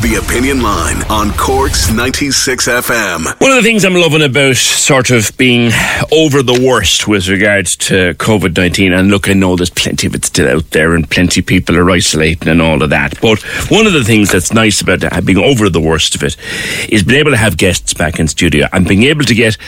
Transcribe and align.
The 0.00 0.14
Opinion 0.24 0.62
Line 0.62 1.02
on 1.10 1.32
Cork's 1.32 1.90
96 1.92 2.68
FM. 2.68 3.40
One 3.40 3.50
of 3.50 3.56
the 3.56 3.62
things 3.64 3.84
I'm 3.84 3.94
loving 3.94 4.22
about 4.22 4.54
sort 4.54 5.10
of 5.10 5.36
being 5.36 5.72
over 6.12 6.40
the 6.40 6.62
worst 6.64 7.08
with 7.08 7.26
regards 7.26 7.74
to 7.88 8.14
COVID 8.14 8.56
19, 8.56 8.92
and 8.92 9.10
look, 9.10 9.28
I 9.28 9.32
know 9.32 9.56
there's 9.56 9.70
plenty 9.70 10.06
of 10.06 10.14
it 10.14 10.24
still 10.24 10.56
out 10.56 10.70
there 10.70 10.94
and 10.94 11.10
plenty 11.10 11.40
of 11.40 11.46
people 11.46 11.76
are 11.76 11.90
isolating 11.90 12.46
and 12.46 12.62
all 12.62 12.80
of 12.80 12.90
that. 12.90 13.20
But 13.20 13.42
one 13.72 13.88
of 13.88 13.92
the 13.92 14.04
things 14.04 14.30
that's 14.30 14.52
nice 14.52 14.80
about 14.80 15.02
being 15.24 15.38
over 15.38 15.68
the 15.68 15.80
worst 15.80 16.14
of 16.14 16.22
it 16.22 16.36
is 16.88 17.02
being 17.02 17.18
able 17.18 17.32
to 17.32 17.36
have 17.36 17.56
guests 17.56 17.92
back 17.92 18.20
in 18.20 18.28
studio 18.28 18.68
and 18.72 18.86
being 18.86 19.02
able 19.02 19.24
to 19.24 19.34
get 19.34 19.58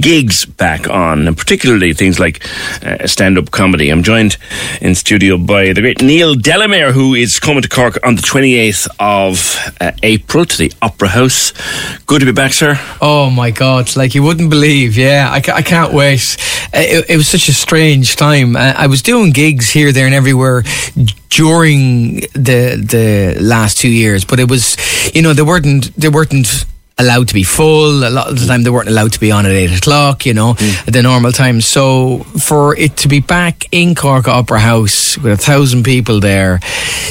gigs 0.00 0.46
back 0.46 0.88
on, 0.88 1.28
and 1.28 1.36
particularly 1.36 1.92
things 1.92 2.18
like 2.18 2.42
uh, 2.82 3.06
stand 3.06 3.36
up 3.36 3.50
comedy. 3.50 3.90
I'm 3.90 4.02
joined 4.02 4.38
in 4.80 4.94
studio 4.94 5.36
by 5.36 5.74
the 5.74 5.82
great 5.82 6.00
Neil 6.00 6.34
Delamere, 6.34 6.92
who 6.92 7.14
is 7.14 7.38
coming 7.38 7.60
to 7.60 7.68
Cork 7.68 7.98
on 8.02 8.16
the 8.16 8.22
28th 8.22 8.88
of 8.98 9.49
uh, 9.80 9.92
April 10.02 10.44
to 10.44 10.58
the 10.58 10.72
Opera 10.82 11.08
House. 11.08 11.52
Good 12.06 12.20
to 12.20 12.26
be 12.26 12.32
back, 12.32 12.52
sir. 12.52 12.78
Oh 13.00 13.30
my 13.30 13.50
God! 13.50 13.96
Like 13.96 14.14
you 14.14 14.22
wouldn't 14.22 14.50
believe. 14.50 14.96
Yeah, 14.96 15.28
I, 15.30 15.36
I 15.36 15.62
can't 15.62 15.92
wait. 15.92 16.36
It, 16.72 17.10
it 17.10 17.16
was 17.16 17.28
such 17.28 17.48
a 17.48 17.52
strange 17.52 18.16
time. 18.16 18.56
I 18.56 18.86
was 18.86 19.02
doing 19.02 19.32
gigs 19.32 19.70
here, 19.70 19.92
there, 19.92 20.06
and 20.06 20.14
everywhere 20.14 20.62
during 21.30 22.20
the 22.34 22.76
the 22.76 23.36
last 23.40 23.78
two 23.78 23.90
years, 23.90 24.24
but 24.24 24.38
it 24.38 24.50
was, 24.50 24.76
you 25.14 25.22
know, 25.22 25.32
they 25.32 25.42
weren't 25.42 25.94
they 25.96 26.08
weren't 26.08 26.66
allowed 27.00 27.28
to 27.28 27.34
be 27.34 27.42
full. 27.42 28.04
A 28.04 28.10
lot 28.10 28.28
of 28.30 28.38
the 28.38 28.46
time, 28.46 28.62
they 28.62 28.70
weren't 28.70 28.88
allowed 28.88 29.12
to 29.12 29.20
be 29.20 29.32
on 29.32 29.46
at 29.46 29.52
eight 29.52 29.76
o'clock. 29.76 30.26
You 30.26 30.34
know, 30.34 30.50
at 30.86 30.92
the 30.92 31.02
normal 31.02 31.32
time. 31.32 31.60
So 31.60 32.18
for 32.40 32.76
it 32.76 32.96
to 32.98 33.08
be 33.08 33.20
back 33.20 33.66
in 33.72 33.94
Cork 33.94 34.28
Opera 34.28 34.60
House 34.60 35.16
with 35.18 35.32
a 35.32 35.36
thousand 35.36 35.84
people 35.84 36.20
there, 36.20 36.60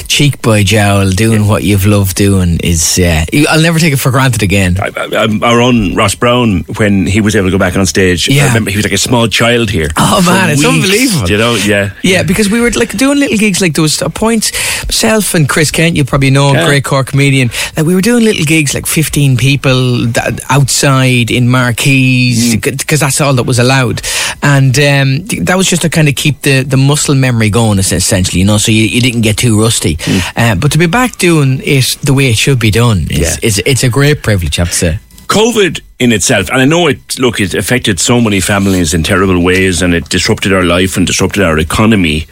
cheek 0.08 0.42
by 0.42 0.64
jowl, 0.64 1.10
doing 1.12 1.48
what 1.48 1.64
you've 1.64 1.86
loved 1.86 2.16
doing 2.16 2.60
is. 2.64 3.00
Uh, 3.00 3.26
I'll 3.50 3.62
never 3.62 3.80
take 3.80 3.94
it 3.94 3.98
for 3.98 4.12
granted 4.12 4.44
again. 4.44 4.78
I, 4.80 4.92
I, 4.96 5.40
our 5.44 5.62
own 5.62 5.96
Ross 5.96 6.16
Brown, 6.16 6.64
when 6.78 7.06
he 7.06 7.22
was 7.22 7.36
able 7.36 7.48
to 7.48 7.52
go 7.52 7.58
back 7.58 7.76
on 7.78 7.86
stage, 7.86 8.30
I 8.30 8.34
Yeah. 8.34 8.48
remember 8.48 8.70
he 8.72 8.78
was 8.78 8.86
like 8.86 8.94
a 8.94 8.98
small 8.98 9.28
child 9.28 9.70
here. 9.70 9.88
Oh, 9.98 10.22
man, 10.26 10.50
it's 10.52 10.64
weeks, 10.64 10.74
unbelievable. 10.74 11.30
You 11.30 11.38
know, 11.38 11.56
yeah. 11.56 11.94
Yeah, 12.04 12.24
because 12.24 12.50
we 12.50 12.62
were 12.62 12.72
like 12.72 12.92
doing 12.98 13.20
little 13.20 13.38
gigs. 13.38 13.62
Like 13.62 13.74
there 13.76 13.82
was 13.82 14.02
a 14.02 14.10
point, 14.10 14.52
myself 14.88 15.34
and 15.36 15.48
Chris 15.48 15.72
Kent, 15.72 15.96
you 15.96 16.04
probably 16.06 16.30
know, 16.32 16.54
Yeah. 16.54 16.66
great 16.66 16.84
Cork 16.84 17.08
comedian. 17.08 17.50
Like 17.78 17.86
we 17.86 17.96
were 17.96 18.02
doing 18.02 18.24
little 18.24 18.46
gigs, 18.46 18.74
like 18.74 18.86
fifteen 18.86 19.38
people 19.38 19.72
that, 20.14 20.40
outside 20.50 21.30
in 21.32 21.48
marquees, 21.50 22.56
Mm. 22.56 22.78
because 22.78 23.00
that's 23.02 23.22
all 23.22 23.34
that 23.36 23.44
was 23.44 23.60
allowed. 23.60 24.02
And 24.42 24.78
um, 24.80 25.26
that 25.46 25.56
was 25.58 25.68
just 25.70 25.82
to 25.82 25.90
kind 25.90 26.08
of 26.08 26.16
keep 26.16 26.42
the, 26.42 26.64
the 26.64 26.78
muscle 26.78 27.16
memory 27.16 27.50
going, 27.50 27.80
essentially. 27.80 28.40
You 28.40 28.46
know, 28.46 28.58
so 28.58 28.72
you, 28.72 28.84
you 28.84 29.02
didn't 29.02 29.22
get 29.22 29.38
too 29.38 29.60
rusty. 29.62 29.96
Mm. 29.98 30.22
Uh, 30.36 30.56
but 30.56 30.72
to 30.72 30.78
be 30.78 30.88
back 30.88 31.18
doing 31.18 31.62
it 31.64 31.86
the 32.04 32.14
way 32.14 32.30
it 32.30 32.38
should 32.38 32.60
be 32.60 32.72
done 32.72 33.08
is 33.10 33.20
Yeah. 33.20 33.36
it's, 33.42 33.58
it's 33.66 33.84
a 33.84 33.90
great 33.90 34.24
privilege, 34.24 34.60
I 34.60 34.62
have 34.64 34.70
to 34.72 34.76
say. 34.76 35.00
COVID 35.28 35.82
in 36.00 36.12
itself, 36.12 36.50
and 36.50 36.60
I 36.62 36.66
know 36.66 36.88
it. 36.88 37.20
Look, 37.20 37.40
it 37.40 37.54
affected 37.54 38.00
so 38.00 38.20
many 38.22 38.40
families 38.40 38.94
in 38.94 39.04
terrible 39.04 39.40
ways, 39.44 39.82
and 39.84 39.94
it 39.94 40.10
disrupted 40.10 40.52
our 40.54 40.64
life 40.64 40.98
and 40.98 41.06
disrupted 41.06 41.44
our 41.44 41.60
economy. 41.60 42.26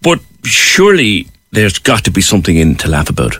But 0.00 0.18
surely 0.44 1.28
there's 1.52 1.78
got 1.78 2.02
to 2.04 2.10
be 2.10 2.20
something 2.20 2.56
in 2.56 2.74
to 2.76 2.88
laugh 2.88 3.08
about. 3.10 3.36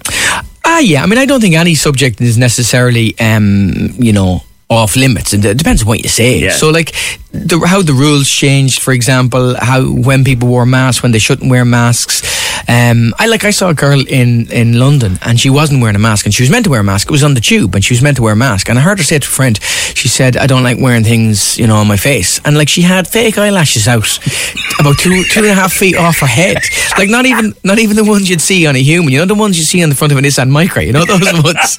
Ah, 0.64 0.78
yeah. 0.78 1.02
I 1.02 1.06
mean, 1.06 1.18
I 1.18 1.26
don't 1.26 1.40
think 1.40 1.54
any 1.54 1.74
subject 1.74 2.20
is 2.20 2.38
necessarily, 2.38 3.18
um, 3.18 3.90
you 3.98 4.12
know, 4.12 4.42
off 4.70 4.96
limits. 4.96 5.34
It 5.34 5.56
depends 5.56 5.82
on 5.82 5.88
what 5.88 6.02
you 6.02 6.08
say. 6.08 6.38
Yeah. 6.38 6.52
So, 6.52 6.70
like, 6.70 6.92
the, 7.32 7.58
how 7.66 7.82
the 7.82 7.92
rules 7.92 8.28
changed, 8.28 8.80
for 8.80 8.92
example, 8.92 9.54
how 9.58 9.82
when 9.84 10.24
people 10.24 10.48
wore 10.48 10.64
masks, 10.64 11.02
when 11.02 11.12
they 11.12 11.18
shouldn't 11.18 11.50
wear 11.50 11.64
masks. 11.64 12.22
Um, 12.68 13.14
I 13.18 13.26
like 13.26 13.44
I 13.44 13.50
saw 13.50 13.70
a 13.70 13.74
girl 13.74 14.00
in 14.06 14.50
in 14.50 14.78
London 14.78 15.18
and 15.22 15.38
she 15.38 15.50
wasn't 15.50 15.80
wearing 15.80 15.96
a 15.96 15.98
mask 15.98 16.26
and 16.26 16.34
she 16.34 16.42
was 16.42 16.50
meant 16.50 16.64
to 16.64 16.70
wear 16.70 16.80
a 16.80 16.84
mask. 16.84 17.08
It 17.08 17.12
was 17.12 17.24
on 17.24 17.34
the 17.34 17.40
tube 17.40 17.74
and 17.74 17.84
she 17.84 17.94
was 17.94 18.02
meant 18.02 18.16
to 18.16 18.22
wear 18.22 18.32
a 18.32 18.36
mask. 18.36 18.68
And 18.68 18.78
I 18.78 18.82
heard 18.82 18.98
her 18.98 19.04
say 19.04 19.18
to 19.18 19.26
a 19.26 19.30
friend, 19.30 19.58
she 19.94 20.08
said, 20.08 20.36
"I 20.36 20.46
don't 20.46 20.62
like 20.62 20.78
wearing 20.78 21.04
things, 21.04 21.58
you 21.58 21.66
know, 21.66 21.76
on 21.76 21.86
my 21.86 21.96
face." 21.96 22.40
And 22.44 22.56
like 22.56 22.68
she 22.68 22.82
had 22.82 23.06
fake 23.08 23.38
eyelashes 23.38 23.88
out, 23.88 24.18
about 24.80 24.98
two 24.98 25.24
two 25.24 25.40
and 25.40 25.50
a 25.50 25.54
half 25.54 25.72
feet 25.72 25.96
off 25.96 26.18
her 26.20 26.26
head. 26.26 26.58
Like 26.98 27.10
not 27.10 27.26
even 27.26 27.54
not 27.64 27.78
even 27.78 27.96
the 27.96 28.04
ones 28.04 28.28
you'd 28.30 28.40
see 28.40 28.66
on 28.66 28.76
a 28.76 28.82
human. 28.82 29.12
You 29.12 29.18
know 29.20 29.26
the 29.26 29.34
ones 29.34 29.58
you 29.58 29.64
see 29.64 29.82
on 29.82 29.88
the 29.88 29.94
front 29.94 30.12
of 30.12 30.18
an 30.18 30.24
Nissan 30.24 30.50
Micra. 30.50 30.84
You 30.86 30.92
know 30.92 31.04
those 31.04 31.42
ones. 31.44 31.78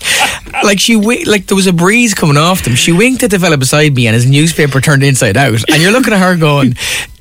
Like 0.64 0.80
she 0.80 0.96
like 0.96 1.48
there 1.48 1.56
was 1.56 1.68
a 1.68 1.74
breeze 1.74 2.14
coming 2.14 2.38
off 2.38 2.64
them. 2.64 2.76
She 2.76 2.92
winked 2.92 3.24
at 3.24 3.32
the 3.32 3.40
fella 3.40 3.58
beside 3.58 3.96
me 3.96 4.08
and 4.08 4.14
his 4.14 4.26
newspaper 4.26 4.82
turned 4.82 5.04
inside 5.04 5.38
out. 5.38 5.64
And 5.70 5.82
you're 5.82 5.92
looking 5.92 6.14
at 6.14 6.20
her 6.20 6.36
going. 6.36 6.76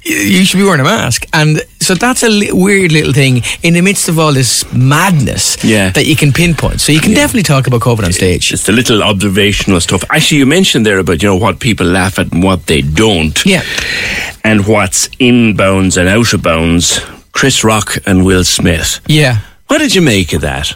"Y- 0.04 0.14
You 0.14 0.44
should 0.44 0.58
be 0.58 0.64
wearing 0.64 0.80
a 0.80 0.84
mask, 0.84 1.26
and 1.32 1.62
so 1.80 1.94
that's 1.94 2.22
a 2.22 2.28
li- 2.28 2.50
weird 2.52 2.92
little 2.92 3.12
thing 3.12 3.42
in 3.62 3.74
the 3.74 3.80
midst 3.82 4.08
of 4.08 4.18
all 4.18 4.32
this 4.32 4.64
madness 4.72 5.56
Yeah. 5.62 5.90
that 5.90 6.06
you 6.06 6.16
can 6.16 6.32
pinpoint. 6.32 6.80
So 6.80 6.92
you 6.92 7.00
can 7.00 7.14
definitely 7.14 7.42
talk 7.44 7.66
about 7.66 7.80
COVID 7.82 8.04
on 8.04 8.12
stage. 8.12 8.52
It's 8.52 8.64
the 8.64 8.72
little 8.72 9.02
observational 9.02 9.80
stuff. 9.80 10.02
Actually, 10.10 10.38
you 10.38 10.46
mentioned 10.46 10.84
there 10.86 10.98
about 10.98 11.22
you 11.22 11.28
know 11.28 11.36
what 11.36 11.58
people 11.60 11.86
laugh 11.86 12.18
at 12.18 12.32
and 12.32 12.42
what 12.42 12.66
they 12.66 12.82
don't. 12.82 13.40
Yeah. 13.46 13.62
and 14.44 14.66
what's 14.66 15.08
in 15.20 15.54
bounds 15.56 15.96
and 15.96 16.08
out 16.08 16.32
of 16.32 16.42
bounds. 16.42 17.00
Chris 17.32 17.62
Rock 17.64 17.96
and 18.06 18.24
Will 18.24 18.44
Smith. 18.44 19.00
Yeah. 19.06 19.38
What 19.68 19.78
did 19.78 19.94
you 19.94 20.02
make 20.02 20.32
of 20.34 20.40
that? 20.42 20.74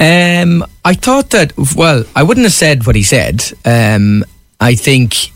Um, 0.00 0.64
I 0.84 0.94
thought 0.94 1.30
that. 1.30 1.52
Well, 1.76 2.04
I 2.16 2.22
wouldn't 2.22 2.44
have 2.46 2.52
said 2.54 2.86
what 2.86 2.96
he 2.96 3.02
said. 3.04 3.52
Um, 3.64 4.24
I 4.58 4.74
think 4.74 5.30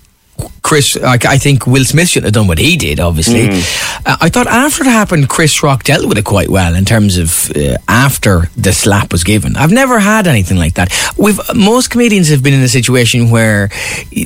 Chris. 0.67 0.97
I, 0.97 1.17
I 1.29 1.39
think 1.39 1.65
Will 1.65 1.85
Smith 1.85 2.09
shouldn't 2.09 2.27
have 2.27 2.35
done 2.35 2.49
what 2.49 2.59
he 2.59 2.77
did. 2.77 2.99
Obviously, 2.99 3.49
uh, 4.05 4.17
I 4.21 4.29
thought 4.29 4.49
after 4.49 4.83
it 4.83 4.89
happened, 4.89 5.29
Chris 5.29 5.63
Rock 5.63 5.85
dealt 5.85 6.07
with 6.09 6.19
it 6.19 6.25
quite 6.25 6.49
well 6.49 6.75
in 6.75 6.85
terms 6.85 7.19
of 7.19 7.51
uh, 7.57 7.77
after 7.87 8.51
the 8.57 8.73
slap 8.73 9.13
was 9.13 9.23
given. 9.23 9.55
I've 9.57 9.71
never 9.71 10.01
had 10.01 10.27
anything 10.27 10.59
like 10.59 10.75
that. 10.75 10.93
We've 11.17 11.39
most 11.55 11.91
comedians 11.91 12.29
have 12.31 12.43
been 12.43 12.53
in 12.53 12.63
a 12.63 12.69
situation 12.69 13.31
where 13.31 13.71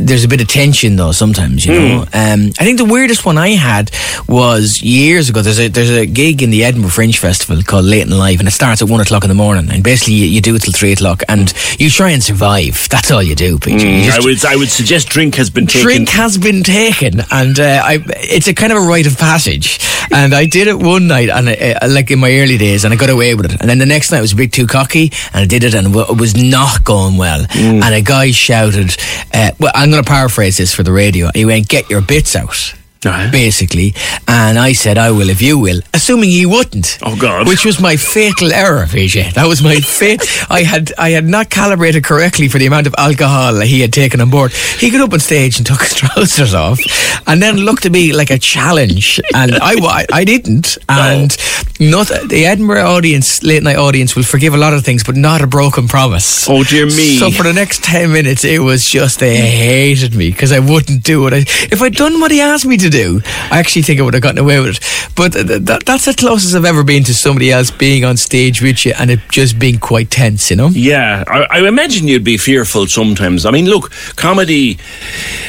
there's 0.00 0.24
a 0.24 0.28
bit 0.28 0.40
of 0.40 0.48
tension, 0.48 0.96
though. 0.96 1.12
Sometimes, 1.12 1.66
you 1.66 1.74
know. 1.74 2.00
Um, 2.14 2.52
I 2.58 2.64
think 2.64 2.78
the 2.78 2.86
weirdest 2.86 3.26
one 3.26 3.36
I 3.36 3.50
had 3.50 3.90
was 4.26 4.82
years 4.82 5.28
ago. 5.28 5.42
There's 5.42 5.60
a 5.60 5.68
there's 5.68 5.90
a 5.90 6.06
gig 6.06 6.42
in 6.42 6.50
the 6.50 6.64
Edinburgh 6.64 6.90
Fringe 6.90 7.18
Festival 7.18 7.62
called 7.62 7.84
Late 7.84 8.02
and 8.02 8.16
Live, 8.16 8.38
and 8.38 8.48
it 8.48 8.52
starts 8.52 8.80
at 8.80 8.88
one 8.88 9.00
o'clock 9.00 9.24
in 9.24 9.28
the 9.28 9.34
morning. 9.34 9.70
And 9.70 9.84
basically, 9.84 10.14
you, 10.14 10.24
you 10.24 10.40
do 10.40 10.54
it 10.54 10.62
till 10.62 10.72
three 10.72 10.92
o'clock, 10.92 11.22
and 11.28 11.52
you 11.78 11.90
try 11.90 12.10
and 12.10 12.22
survive. 12.22 12.88
That's 12.88 13.10
all 13.10 13.22
you 13.22 13.34
do, 13.34 13.58
just 13.58 14.18
I 14.18 14.24
would 14.24 14.44
I 14.46 14.56
would 14.56 14.70
suggest 14.70 15.10
drink 15.10 15.34
has 15.34 15.50
been 15.50 15.66
taken. 15.66 15.82
drink 15.82 16.08
has 16.10 16.29
been 16.38 16.62
taken, 16.62 17.20
and 17.30 17.58
uh, 17.58 17.82
I, 17.84 17.98
it's 18.06 18.48
a 18.48 18.54
kind 18.54 18.72
of 18.72 18.78
a 18.82 18.86
rite 18.86 19.06
of 19.06 19.18
passage. 19.18 19.78
And 20.12 20.34
I 20.34 20.46
did 20.46 20.66
it 20.66 20.78
one 20.78 21.06
night, 21.06 21.28
and 21.28 21.48
uh, 21.48 21.86
like 21.88 22.10
in 22.10 22.18
my 22.18 22.32
early 22.40 22.58
days, 22.58 22.84
and 22.84 22.92
I 22.92 22.96
got 22.96 23.10
away 23.10 23.34
with 23.34 23.52
it. 23.52 23.60
And 23.60 23.70
then 23.70 23.78
the 23.78 23.86
next 23.86 24.10
night, 24.10 24.18
I 24.18 24.20
was 24.22 24.32
a 24.32 24.36
bit 24.36 24.52
too 24.52 24.66
cocky, 24.66 25.12
and 25.32 25.42
I 25.42 25.46
did 25.46 25.62
it, 25.62 25.74
and 25.74 25.94
it 25.94 26.10
it 26.10 26.18
was 26.18 26.36
not 26.36 26.84
going 26.84 27.16
well. 27.16 27.46
And 27.50 27.94
a 27.94 28.02
guy 28.02 28.32
shouted, 28.32 28.96
uh, 29.32 29.52
"Well, 29.60 29.72
I'm 29.74 29.90
going 29.90 30.02
to 30.02 30.08
paraphrase 30.10 30.56
this 30.56 30.74
for 30.74 30.82
the 30.82 30.92
radio." 30.92 31.30
He 31.34 31.44
went, 31.44 31.68
"Get 31.68 31.90
your 31.90 32.00
bits 32.00 32.34
out." 32.34 32.74
Right. 33.04 33.30
basically. 33.32 33.94
And 34.28 34.58
I 34.58 34.72
said, 34.72 34.98
I 34.98 35.10
will 35.10 35.30
if 35.30 35.40
you 35.40 35.58
will, 35.58 35.80
assuming 35.94 36.28
he 36.30 36.44
wouldn't. 36.44 36.98
Oh, 37.02 37.16
God. 37.16 37.46
Which 37.48 37.64
was 37.64 37.80
my 37.80 37.96
fatal 37.96 38.52
error, 38.52 38.84
PJ. 38.84 39.34
That 39.34 39.46
was 39.46 39.62
my 39.62 39.76
fate. 39.76 40.20
I 40.50 40.62
had 40.62 40.92
I 40.98 41.10
had 41.10 41.24
not 41.24 41.48
calibrated 41.50 42.04
correctly 42.04 42.48
for 42.48 42.58
the 42.58 42.66
amount 42.66 42.86
of 42.86 42.94
alcohol 42.98 43.60
he 43.60 43.80
had 43.80 43.92
taken 43.92 44.20
on 44.20 44.28
board. 44.30 44.52
He 44.52 44.90
got 44.90 45.00
up 45.00 45.12
on 45.14 45.20
stage 45.20 45.56
and 45.58 45.66
took 45.70 45.80
his 45.80 45.94
trousers 45.94 46.52
off 46.54 46.78
and 47.26 47.40
then 47.42 47.56
looked 47.56 47.86
at 47.86 47.92
me 47.92 48.12
like 48.12 48.30
a 48.30 48.38
challenge. 48.38 49.18
And 49.34 49.52
I, 49.54 49.76
wa- 49.76 50.04
I 50.12 50.24
didn't. 50.24 50.76
And 50.88 51.34
not, 51.80 52.08
the 52.08 52.44
Edinburgh 52.46 52.84
audience, 52.84 53.42
late 53.42 53.62
night 53.62 53.76
audience, 53.76 54.14
will 54.14 54.24
forgive 54.24 54.52
a 54.52 54.58
lot 54.58 54.74
of 54.74 54.84
things, 54.84 55.02
but 55.04 55.16
not 55.16 55.40
a 55.40 55.46
broken 55.46 55.88
promise. 55.88 56.48
Oh, 56.50 56.64
dear 56.64 56.84
me. 56.86 57.16
So 57.16 57.30
for 57.30 57.44
the 57.44 57.52
next 57.54 57.82
10 57.84 58.12
minutes, 58.12 58.44
it 58.44 58.58
was 58.60 58.84
just 58.84 59.20
they 59.20 59.36
hated 59.36 60.14
me 60.14 60.30
because 60.30 60.52
I 60.52 60.58
wouldn't 60.58 61.02
do 61.02 61.26
it. 61.26 61.32
I, 61.32 61.38
if 61.72 61.80
I'd 61.80 61.94
done 61.94 62.20
what 62.20 62.30
he 62.30 62.40
asked 62.42 62.66
me 62.66 62.76
to 62.76 62.89
do, 62.90 63.20
I 63.50 63.58
actually 63.58 63.82
think 63.82 64.00
I 64.00 64.02
would 64.02 64.14
have 64.14 64.22
gotten 64.22 64.38
away 64.38 64.60
with 64.60 64.76
it. 64.76 65.10
But 65.16 65.32
th- 65.32 65.46
th- 65.66 65.84
that's 65.84 66.04
the 66.04 66.14
closest 66.14 66.54
I've 66.54 66.64
ever 66.64 66.84
been 66.84 67.04
to 67.04 67.14
somebody 67.14 67.50
else 67.50 67.70
being 67.70 68.04
on 68.04 68.16
stage 68.16 68.62
with 68.62 68.84
you 68.84 68.92
and 68.98 69.10
it 69.10 69.20
just 69.30 69.58
being 69.58 69.78
quite 69.78 70.10
tense, 70.10 70.50
you 70.50 70.56
know? 70.56 70.68
Yeah, 70.68 71.24
I, 71.26 71.46
I 71.50 71.68
imagine 71.68 72.08
you'd 72.08 72.24
be 72.24 72.36
fearful 72.36 72.86
sometimes. 72.86 73.46
I 73.46 73.50
mean, 73.50 73.66
look, 73.66 73.90
comedy 74.16 74.78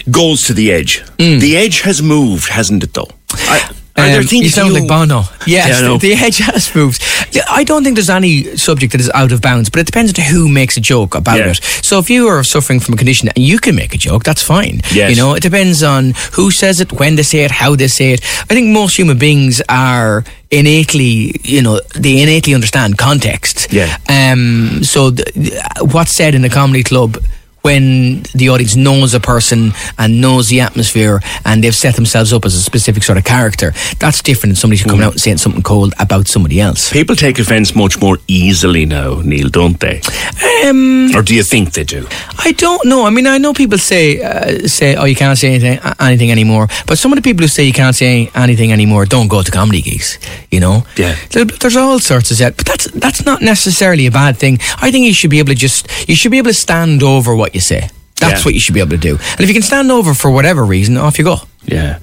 goes 0.10 0.42
to 0.44 0.54
the 0.54 0.72
edge. 0.72 1.02
Mm. 1.18 1.40
The 1.40 1.58
edge 1.58 1.82
has 1.82 2.02
moved, 2.02 2.50
hasn't 2.50 2.84
it, 2.84 2.94
though? 2.94 3.10
I, 3.32 3.72
Um, 3.98 4.24
things 4.24 4.44
you 4.44 4.50
sound 4.50 4.74
like 4.74 4.88
Bono. 4.88 5.24
Yes, 5.46 5.82
Yeah, 5.82 5.88
the, 5.90 5.98
the 5.98 6.14
edge 6.14 6.38
has 6.40 6.74
moved. 6.74 7.04
I 7.50 7.64
don't 7.64 7.84
think 7.84 7.96
there's 7.96 8.10
any 8.10 8.56
subject 8.58 8.94
that 8.94 9.02
is 9.02 9.12
out 9.14 9.32
of 9.32 9.42
bounds, 9.42 9.70
but 9.70 9.80
it 9.82 9.86
depends 9.86 10.18
on 10.18 10.26
who 10.26 10.48
makes 10.50 10.78
a 10.78 10.82
joke 10.82 11.14
about 11.14 11.38
Yeah. 11.38 11.52
it. 11.52 11.58
So 11.84 12.00
if 12.00 12.10
you 12.10 12.28
are 12.28 12.44
suffering 12.44 12.80
from 12.80 12.94
a 12.94 12.98
condition 12.98 13.28
and 13.30 13.44
you 13.44 13.60
can 13.60 13.76
make 13.76 13.94
a 13.94 13.98
joke, 13.98 14.24
that's 14.24 14.42
fine. 14.42 14.82
Yes. 14.94 15.10
You 15.12 15.18
know, 15.18 15.34
it 15.36 15.44
depends 15.44 15.84
on 15.84 16.14
who 16.34 16.52
says 16.52 16.80
it, 16.80 16.92
when 16.94 17.16
they 17.16 17.24
say 17.24 17.44
it, 17.44 17.52
how 17.52 17.76
they 17.76 17.88
say 17.90 18.14
it. 18.14 18.22
I 18.50 18.54
think 18.56 18.70
most 18.70 18.98
human 18.98 19.18
beings 19.18 19.62
are 19.68 20.24
innately, 20.52 21.36
you 21.44 21.62
know, 21.62 21.80
they 21.96 22.22
innately 22.22 22.54
understand 22.54 22.98
context. 22.98 23.68
Yeah. 23.72 23.98
Um. 24.10 24.84
So 24.84 25.12
th- 25.12 25.34
th- 25.34 25.54
what's 25.92 26.12
said 26.12 26.34
in 26.36 26.44
a 26.46 26.50
comedy 26.50 26.84
club 26.84 27.18
when 27.62 28.24
the 28.34 28.50
audience 28.50 28.76
knows 28.76 29.14
a 29.14 29.20
person 29.20 29.72
and 29.98 30.20
knows 30.22 30.50
the 30.50 30.60
atmosphere 30.62 31.22
and 31.46 31.64
they've 31.64 31.76
set 31.76 31.96
themselves 31.96 32.34
up 32.34 32.46
as 32.46 32.56
a 32.56 32.62
specific 32.62 33.04
sort 33.04 33.18
of 33.18 33.24
character, 33.24 33.74
that's 34.00 34.22
different 34.22 34.52
than 34.52 34.56
somebody 34.56 34.82
coming 34.82 35.04
out 35.04 35.12
and 35.14 35.22
saying 35.22 35.38
something 35.38 35.62
cold 35.62 35.94
about 36.00 36.28
somebody 36.28 36.60
else. 36.60 36.92
People 36.92 37.16
take 37.16 37.38
offence 37.40 37.76
much 37.76 38.00
more 38.02 38.18
easily 38.28 38.86
now, 38.86 39.22
Neil, 39.22 39.50
don't 39.50 39.80
they? 39.80 40.02
Um, 40.66 41.12
Or 41.16 41.22
do 41.22 41.36
you 41.36 41.44
think 41.44 41.74
they 41.74 41.84
do? 41.84 42.08
I 42.40 42.52
don't 42.54 42.86
know. 42.86 43.06
I 43.06 43.10
mean, 43.10 43.28
I 43.28 43.38
know 43.38 43.54
people 43.54 43.78
say 43.78 44.22
uh, 44.22 44.68
say, 44.68 44.96
"Oh, 44.96 45.06
you 45.06 45.16
can't 45.16 45.38
say 45.38 45.50
anything 45.50 45.80
anything 46.00 46.32
anymore," 46.32 46.68
but 46.88 46.98
some 46.98 47.12
of 47.14 47.18
the 47.18 47.22
people 47.22 47.44
who 47.44 47.48
say 47.48 47.64
you 47.64 47.74
can't 47.74 47.96
say 47.96 48.30
anything 48.36 48.72
anymore 48.72 49.06
don't 49.06 49.28
go 49.28 49.42
to 49.42 49.52
comedy 49.52 49.82
gigs. 49.82 50.18
You 50.50 50.60
know, 50.60 50.84
Yeah. 50.98 51.16
There- 51.32 51.46
there's 51.46 51.76
all 51.76 52.00
sorts 52.00 52.32
of 52.32 52.38
that, 52.40 52.58
but 52.58 52.66
that's 52.66 52.86
that's 52.96 53.26
not 53.26 53.42
necessarily 53.42 54.06
a 54.08 54.12
bad 54.12 54.38
thing. 54.38 54.60
I 54.82 54.92
think 54.92 55.06
you 55.06 55.14
should 55.14 55.30
be 55.30 55.40
able 55.40 55.50
to 55.54 55.60
just 55.60 55.88
you 56.08 56.16
should 56.16 56.32
be 56.32 56.38
able 56.38 56.50
to 56.52 56.60
stand 56.68 57.04
over 57.04 57.36
what 57.36 57.51
you 57.56 57.62
say. 57.62 57.90
That's 58.20 58.42
Yeah. 58.42 58.46
what 58.46 58.54
you 58.54 58.60
should 58.60 58.74
be 58.76 58.80
able 58.82 58.92
to 58.92 58.98
do. 58.98 59.16
And 59.32 59.40
if 59.40 59.48
you 59.48 59.54
can 59.54 59.64
stand 59.64 59.92
over 59.92 60.14
for 60.14 60.30
whatever 60.30 60.64
reason, 60.64 60.96
off 60.98 61.18
you 61.18 61.24
go. 61.26 61.42
Yeah. 61.64 62.00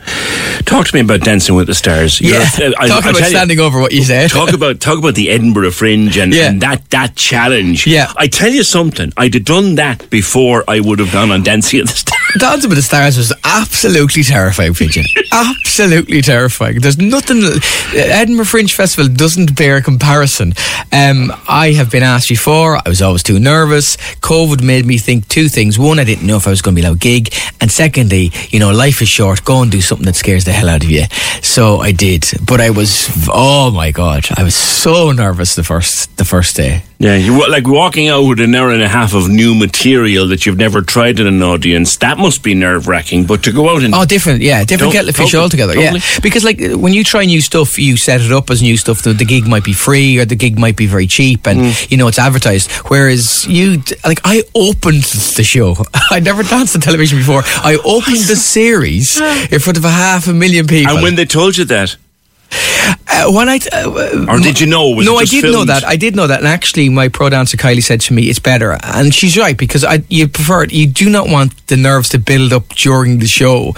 Talk 0.66 0.86
to 0.86 0.94
me 0.94 1.00
about 1.00 1.20
Dancing 1.22 1.54
with 1.56 1.66
the 1.66 1.74
Stars. 1.74 2.20
You're- 2.20 2.38
Yeah, 2.58 2.70
I- 2.78 2.84
I 2.84 2.88
talking 2.88 3.10
about 3.10 3.18
tell 3.18 3.30
you, 3.30 3.36
standing 3.36 3.60
over 3.60 3.80
what 3.80 3.92
you 3.92 4.04
said. 4.04 4.30
talk 4.30 4.52
about 4.52 4.80
talk 4.80 4.98
about 4.98 5.14
the 5.14 5.30
Edinburgh 5.30 5.70
Fringe 5.72 6.16
and, 6.16 6.32
Yeah. 6.34 6.48
and 6.48 6.60
that 6.60 6.88
that 6.90 7.16
challenge. 7.16 7.86
Yeah. 7.86 8.12
I 8.16 8.26
tell 8.28 8.50
you 8.52 8.62
something. 8.62 9.12
I'd 9.16 9.34
have 9.34 9.44
done 9.44 9.76
that 9.76 10.08
before 10.10 10.64
I 10.68 10.80
would 10.80 10.98
have 10.98 11.10
gone 11.12 11.30
on 11.30 11.42
Dancing 11.42 11.80
with 11.80 11.90
the 11.90 11.96
Stars. 11.96 12.18
Dancing 12.38 12.68
with 12.70 12.78
the 12.78 12.82
Stars 12.82 13.16
was 13.16 13.32
absolutely 13.44 14.22
terrifying, 14.22 14.74
PJ. 14.74 15.04
absolutely 15.32 16.22
terrifying. 16.22 16.80
There's 16.80 16.98
nothing. 16.98 17.42
Edinburgh 17.94 18.44
Fringe 18.46 18.72
Festival 18.72 19.12
doesn't 19.12 19.56
bear 19.56 19.80
comparison. 19.80 20.54
Um, 20.92 21.32
I 21.48 21.72
have 21.72 21.90
been 21.90 22.02
asked 22.02 22.28
before. 22.28 22.76
I 22.84 22.88
was 22.88 23.00
always 23.02 23.22
too 23.22 23.38
nervous. 23.38 23.96
COVID 24.20 24.62
made 24.62 24.84
me 24.86 24.98
think 24.98 25.28
two 25.28 25.48
things. 25.48 25.78
One, 25.78 25.98
I 25.98 26.04
didn't 26.04 26.26
know 26.26 26.36
if 26.36 26.46
I 26.46 26.50
was 26.50 26.62
going 26.62 26.74
to 26.76 26.80
be 26.82 26.86
allowed 26.86 26.96
a 26.96 26.98
gig, 26.98 27.32
and 27.60 27.70
secondly, 27.72 28.30
you 28.50 28.58
know, 28.60 28.70
life 28.72 29.00
is 29.02 29.08
short. 29.08 29.44
Go 29.48 29.62
and 29.62 29.72
do 29.72 29.80
something 29.80 30.04
that 30.04 30.14
scares 30.14 30.44
the 30.44 30.52
hell 30.52 30.68
out 30.68 30.84
of 30.84 30.90
you. 30.90 31.04
So 31.40 31.78
I 31.78 31.92
did, 31.92 32.26
but 32.44 32.60
I 32.60 32.68
was. 32.68 33.08
Oh 33.32 33.70
my 33.70 33.92
god, 33.92 34.26
I 34.36 34.42
was 34.42 34.54
so 34.54 35.10
nervous 35.10 35.54
the 35.54 35.64
first 35.64 36.14
the 36.18 36.26
first 36.26 36.54
day. 36.54 36.82
Yeah, 37.00 37.14
you 37.14 37.48
like 37.48 37.68
walking 37.68 38.08
out 38.08 38.24
with 38.24 38.40
an 38.40 38.56
hour 38.56 38.70
and 38.72 38.82
a 38.82 38.88
half 38.88 39.14
of 39.14 39.28
new 39.28 39.54
material 39.54 40.26
that 40.28 40.44
you've 40.44 40.56
never 40.58 40.82
tried 40.82 41.20
in 41.20 41.28
an 41.28 41.40
audience. 41.44 41.96
That 41.98 42.18
must 42.18 42.42
be 42.42 42.54
nerve 42.54 42.88
wracking. 42.88 43.24
But 43.24 43.44
to 43.44 43.52
go 43.52 43.68
out 43.70 43.84
and 43.84 43.94
Oh, 43.94 44.04
different, 44.04 44.40
yeah, 44.40 44.64
different 44.64 44.92
kettle 44.94 45.08
of 45.10 45.14
fish 45.14 45.26
totally, 45.30 45.42
altogether. 45.44 45.74
totally. 45.74 46.00
Yeah, 46.00 46.18
because 46.20 46.42
like 46.42 46.58
when 46.74 46.92
you 46.94 47.04
try 47.04 47.24
new 47.24 47.40
stuff, 47.40 47.78
you 47.78 47.96
set 47.96 48.20
it 48.20 48.32
up 48.32 48.50
as 48.50 48.62
new 48.62 48.76
stuff. 48.76 49.02
The, 49.02 49.12
the 49.12 49.24
gig 49.24 49.46
might 49.46 49.62
be 49.62 49.72
free 49.72 50.18
or 50.18 50.24
the 50.24 50.34
gig 50.34 50.58
might 50.58 50.74
be 50.76 50.86
very 50.86 51.06
cheap, 51.06 51.46
and 51.46 51.58
Mm. 51.60 51.90
you 51.90 51.96
know 51.98 52.08
it's 52.08 52.18
advertised. 52.18 52.68
Whereas 52.90 53.46
you, 53.46 53.80
like, 54.04 54.20
I 54.24 54.42
opened 54.56 55.04
the 55.36 55.44
show. 55.44 55.76
I 56.10 56.18
never 56.18 56.42
danced 56.42 56.74
on 56.74 56.80
television 56.82 57.18
before. 57.18 57.42
I 57.62 57.76
opened 57.84 58.24
the 58.26 58.34
series 58.34 59.20
in 59.52 59.60
front 59.60 59.78
of 59.78 59.84
a 59.84 59.90
half 59.90 60.26
a 60.26 60.32
million 60.34 60.66
people. 60.66 60.94
and 60.94 61.02
when 61.04 61.14
they 61.14 61.26
told 61.26 61.56
you 61.58 61.64
that, 61.66 61.96
Uh, 62.50 63.32
when 63.32 63.48
I, 63.48 63.58
uh, 63.72 64.26
Or 64.28 64.38
did 64.38 64.60
you 64.60 64.66
know? 64.66 64.90
Was 64.90 65.06
no, 65.06 65.16
I 65.16 65.24
did 65.24 65.44
know 65.44 65.64
that. 65.64 65.84
I 65.84 65.96
did 65.96 66.14
know 66.14 66.26
that, 66.26 66.38
and 66.38 66.48
actually, 66.48 66.88
my 66.88 67.08
pro 67.08 67.28
dancer 67.28 67.56
Kylie 67.56 67.82
said 67.82 68.00
to 68.02 68.14
me, 68.14 68.28
"It's 68.30 68.38
better," 68.38 68.78
and 68.82 69.14
she's 69.14 69.36
right 69.36 69.56
because 69.56 69.84
I 69.84 70.02
you 70.08 70.28
prefer 70.28 70.64
it. 70.64 70.72
You 70.72 70.86
do 70.86 71.10
not 71.10 71.28
want 71.28 71.66
the 71.66 71.76
nerves 71.76 72.08
to 72.10 72.18
build 72.18 72.52
up 72.52 72.68
during 72.68 73.18
the 73.18 73.26
show. 73.26 73.74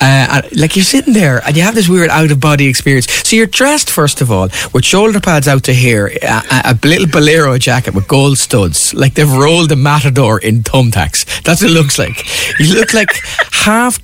Uh, 0.00 0.42
like 0.56 0.74
you're 0.76 0.84
sitting 0.84 1.14
there 1.14 1.40
and 1.46 1.56
you 1.56 1.62
have 1.62 1.74
this 1.74 1.88
weird 1.88 2.10
out 2.10 2.30
of 2.30 2.40
body 2.40 2.66
experience. 2.66 3.06
So 3.22 3.36
you're 3.36 3.46
dressed 3.46 3.88
first 3.90 4.20
of 4.20 4.30
all 4.30 4.48
with 4.72 4.84
shoulder 4.84 5.20
pads 5.20 5.46
out 5.46 5.62
to 5.64 5.72
here, 5.72 6.10
a, 6.22 6.26
a, 6.26 6.62
a 6.72 6.78
little 6.82 7.06
bolero 7.06 7.56
jacket 7.58 7.94
with 7.94 8.08
gold 8.08 8.38
studs, 8.38 8.92
like 8.94 9.14
they've 9.14 9.32
rolled 9.32 9.70
a 9.72 9.76
matador 9.76 10.38
in 10.38 10.62
thumbtacks. 10.62 11.42
That's 11.42 11.62
what 11.62 11.70
it 11.70 11.74
looks 11.74 11.98
like. 11.98 12.26
You 12.58 12.74
look 12.74 12.92
like 12.94 13.10
half 13.52 14.00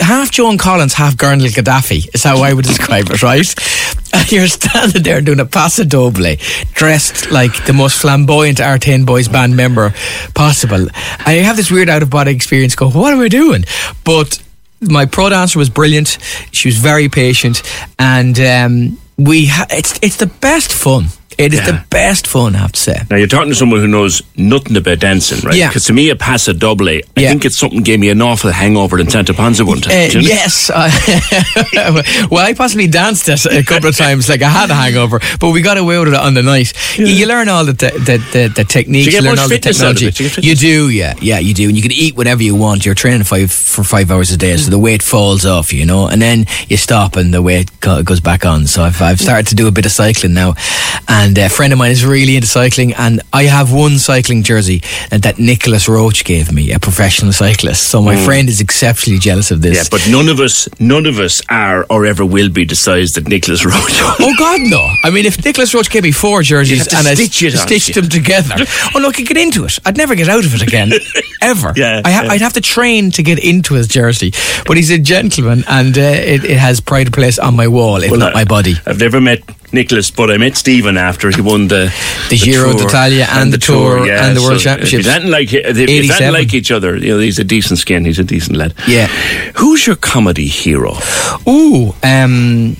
half 0.00 0.30
Joan 0.30 0.58
Collins, 0.58 0.94
half 0.94 1.16
Colonel 1.16 1.46
Gaddafi 1.46 2.14
is 2.14 2.24
how 2.24 2.42
I 2.42 2.52
would 2.52 2.64
describe 2.64 3.10
it, 3.10 3.22
right? 3.22 3.46
And 4.14 4.32
you're 4.32 4.46
standing 4.46 5.02
there 5.02 5.20
doing 5.20 5.40
a 5.40 5.44
paso 5.44 5.84
doble, 5.84 6.36
dressed 6.72 7.30
like 7.30 7.66
the 7.66 7.74
most 7.74 8.00
flamboyant 8.00 8.58
R10 8.58 9.04
Boys 9.04 9.28
band 9.28 9.54
member 9.54 9.92
possible. 10.34 10.86
And 11.26 11.36
you 11.36 11.44
have 11.44 11.56
this 11.56 11.70
weird 11.70 11.90
out 11.90 12.02
of 12.02 12.08
body 12.08 12.32
experience 12.32 12.74
go, 12.74 12.90
what 12.90 13.12
am 13.12 13.20
I 13.20 13.28
doing? 13.28 13.64
But 14.04 14.42
my 14.80 15.04
pro 15.04 15.28
dancer 15.28 15.58
was 15.58 15.68
brilliant. 15.68 16.16
She 16.52 16.68
was 16.68 16.78
very 16.78 17.08
patient. 17.10 17.62
And 17.98 18.38
um, 18.40 18.98
we 19.18 19.46
ha- 19.46 19.66
it's, 19.70 19.98
it's 20.02 20.16
the 20.16 20.26
best 20.26 20.72
fun. 20.72 21.06
It 21.38 21.54
is 21.54 21.60
Yeah. 21.60 21.66
the 21.70 21.84
best 21.88 22.26
fun, 22.26 22.56
I 22.56 22.58
have 22.58 22.72
to 22.72 22.80
say. 22.80 22.96
Now 23.08 23.16
you're 23.16 23.28
talking 23.28 23.50
to 23.50 23.54
someone 23.54 23.78
who 23.80 23.86
knows 23.86 24.22
nothing 24.36 24.76
about 24.76 24.98
dancing, 24.98 25.38
right? 25.46 25.54
Yeah. 25.54 25.68
Because 25.68 25.84
to 25.84 25.92
me, 25.92 26.10
a 26.10 26.16
pass 26.16 26.48
a 26.48 26.52
double. 26.52 26.88
I 26.88 27.02
Yeah. 27.16 27.28
think 27.30 27.44
it's 27.44 27.56
something 27.58 27.82
gave 27.82 28.00
me 28.00 28.08
an 28.10 28.20
awful 28.20 28.50
hangover 28.50 28.98
in 28.98 29.08
Santa 29.08 29.32
Ponsa 29.34 29.64
one 29.64 29.80
time. 29.80 29.92
Uh, 30.16 30.18
yes. 30.20 30.68
Well, 32.30 32.44
I 32.46 32.54
possibly 32.56 32.86
danced 32.88 33.28
it 33.28 33.44
a 33.46 33.62
couple 33.62 33.88
of 33.88 33.96
times, 34.04 34.28
like 34.28 34.42
I 34.42 34.48
had 34.48 34.70
a 34.70 34.74
hangover, 34.74 35.20
but 35.40 35.50
we 35.50 35.62
got 35.62 35.78
away 35.78 35.98
with 35.98 36.08
it 36.08 36.14
on 36.14 36.34
the 36.34 36.42
night. 36.42 36.72
You, 36.98 37.06
you 37.06 37.26
learn 37.26 37.48
all 37.48 37.64
the 37.64 37.72
te- 37.74 37.96
the, 37.98 38.18
the, 38.32 38.52
the 38.54 38.64
techniques, 38.64 39.06
you 39.06 39.12
get 39.12 39.22
learn 39.22 39.38
all 39.38 39.48
the 39.48 39.54
fitness 39.54 39.82
out 39.82 39.92
of 39.92 39.98
technology. 39.98 40.24
it? 40.24 40.44
You 40.44 40.50
You 40.50 40.56
do, 40.56 40.88
yeah, 40.90 41.14
yeah, 41.20 41.38
you 41.38 41.54
do, 41.54 41.68
and 41.68 41.76
you 41.76 41.82
can 41.82 41.92
eat 41.92 42.16
whatever 42.16 42.42
you 42.42 42.54
want. 42.54 42.84
You're 42.84 42.94
training 42.94 43.24
five 43.24 43.50
for 43.52 43.84
five 43.84 44.10
hours 44.10 44.30
a 44.32 44.36
day, 44.36 44.56
so 44.56 44.70
the 44.70 44.78
weight 44.78 45.02
falls 45.02 45.46
off, 45.46 45.72
you 45.72 45.86
know, 45.86 46.06
and 46.08 46.20
then 46.20 46.46
you 46.68 46.76
stop 46.76 47.16
and 47.16 47.32
the 47.32 47.42
weight 47.42 47.70
goes 47.80 48.20
back 48.20 48.44
on. 48.44 48.66
So 48.66 48.82
I've 48.82 49.00
I've 49.00 49.20
started 49.20 49.46
to 49.48 49.54
do 49.54 49.68
a 49.68 49.70
bit 49.72 49.86
of 49.86 49.92
cycling 49.92 50.34
now, 50.34 50.54
and 51.08 51.27
a 51.36 51.48
friend 51.48 51.72
of 51.72 51.78
mine 51.78 51.90
is 51.90 52.04
really 52.06 52.36
into 52.36 52.46
cycling, 52.48 52.94
and 52.94 53.20
I 53.32 53.44
have 53.44 53.72
one 53.72 53.98
cycling 53.98 54.42
jersey 54.44 54.82
that 55.10 55.38
Nicolas 55.38 55.88
Roche 55.88 56.24
gave 56.24 56.52
me, 56.52 56.72
a 56.72 56.78
professional 56.78 57.32
cyclist. 57.32 57.88
So 57.90 58.00
my 58.00 58.16
friend 58.24 58.48
is 58.48 58.60
exceptionally 58.60 59.18
jealous 59.18 59.50
of 59.50 59.60
this. 59.62 59.78
Mm. 59.78 59.82
Yeah, 59.82 59.88
but 59.90 60.08
none 60.10 60.28
of 60.28 60.40
us, 60.40 60.68
none 60.80 61.06
of 61.06 61.18
us 61.18 61.42
are 61.50 61.84
or 61.90 62.06
ever 62.06 62.24
will 62.24 62.48
be 62.50 62.64
the 62.64 62.76
size 62.76 63.12
that 63.12 63.28
Nicolas 63.28 63.64
Roche. 63.64 63.74
Oh 64.20 64.34
God, 64.38 64.60
no! 64.64 64.80
I 65.04 65.10
mean, 65.10 65.26
if 65.26 65.44
Nicolas 65.44 65.74
Roche 65.74 65.88
gave 65.90 66.02
me 66.02 66.12
four 66.12 66.42
jerseys 66.42 66.86
and 66.92 67.06
I 67.06 67.14
stitch 67.14 67.42
it 67.42 67.56
stitched 67.56 67.94
them 67.94 68.08
together, 68.08 68.54
oh 68.94 68.98
no, 68.98 69.08
I 69.08 69.12
could 69.12 69.26
get 69.26 69.36
into 69.36 69.64
it. 69.64 69.78
I'd 69.84 69.96
never 69.96 70.14
get 70.14 70.28
out 70.28 70.44
of 70.44 70.54
it 70.54 70.62
again, 70.62 70.90
ever. 71.42 71.72
Yeah, 71.76 72.02
I 72.04 72.10
ha- 72.10 72.22
yeah. 72.24 72.30
I'd 72.32 72.40
have 72.40 72.52
to 72.54 72.60
train 72.60 73.10
to 73.12 73.22
get 73.22 73.38
into 73.42 73.74
his 73.74 73.86
jersey. 73.88 74.32
But 74.66 74.76
he's 74.76 74.90
a 74.90 74.98
gentleman, 74.98 75.64
and 75.68 75.96
uh, 75.96 76.00
it, 76.00 76.44
it 76.44 76.58
has 76.58 76.80
pride 76.80 77.06
of 77.08 77.12
place 77.12 77.38
on 77.38 77.56
my 77.56 77.68
wall, 77.68 78.02
if 78.02 78.10
not 78.16 78.32
I- 78.32 78.34
my 78.40 78.44
body. 78.44 78.74
I've 78.86 78.98
never 79.00 79.20
met 79.20 79.40
Nicolas, 79.72 80.10
but 80.10 80.30
I 80.30 80.38
met 80.38 80.56
Stephen 80.56 80.96
after 80.96 81.30
he 81.30 81.40
won 81.40 81.68
the 81.68 81.92
The 82.30 82.36
Giro 82.36 82.72
Tour 82.72 82.86
d'Italia 82.86 83.26
and 83.30 83.52
the 83.52 83.58
Tour 83.58 84.08
and 84.08 84.36
the 84.36 84.42
World 84.42 84.60
Championships. 84.60 85.04
They 85.06 85.12
didn't 85.12 85.30
like 85.30 85.50
they 85.50 85.86
didn't 85.86 86.32
like 86.32 86.54
each 86.54 86.70
other. 86.70 86.96
You 86.96 87.14
know, 87.14 87.18
he's 87.18 87.38
a 87.38 87.44
decent 87.44 87.78
skin. 87.78 88.04
He's 88.04 88.18
a 88.18 88.24
decent 88.24 88.56
lad. 88.56 88.74
Yeah. 88.86 89.06
Who's 89.56 89.86
your 89.86 89.96
comedy 89.96 90.46
hero? 90.46 90.94
Ooh, 91.46 91.94
um, 92.02 92.76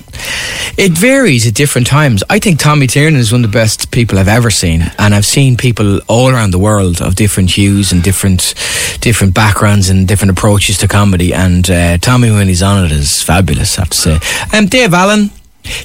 it 0.77 0.91
varies 0.93 1.45
at 1.47 1.53
different 1.53 1.87
times. 1.87 2.23
I 2.29 2.39
think 2.39 2.59
Tommy 2.59 2.87
Tiernan 2.87 3.19
is 3.19 3.31
one 3.31 3.43
of 3.43 3.51
the 3.51 3.57
best 3.57 3.91
people 3.91 4.17
I've 4.17 4.27
ever 4.27 4.49
seen, 4.49 4.91
and 4.97 5.13
I've 5.13 5.25
seen 5.25 5.57
people 5.57 5.99
all 6.07 6.29
around 6.29 6.51
the 6.51 6.59
world 6.59 7.01
of 7.01 7.15
different 7.15 7.51
hues 7.51 7.91
and 7.91 8.01
different 8.03 8.53
different 9.01 9.33
backgrounds 9.33 9.89
and 9.89 10.07
different 10.07 10.31
approaches 10.31 10.77
to 10.79 10.87
comedy. 10.87 11.33
And 11.33 11.69
uh, 11.69 11.97
Tommy, 11.97 12.31
when 12.31 12.47
he's 12.47 12.63
on 12.63 12.85
it, 12.85 12.91
is 12.91 13.21
fabulous. 13.21 13.77
I 13.77 13.81
have 13.81 13.89
to 13.89 13.97
say. 13.97 14.19
Um, 14.57 14.65
Dave 14.65 14.93
Allen. 14.93 15.31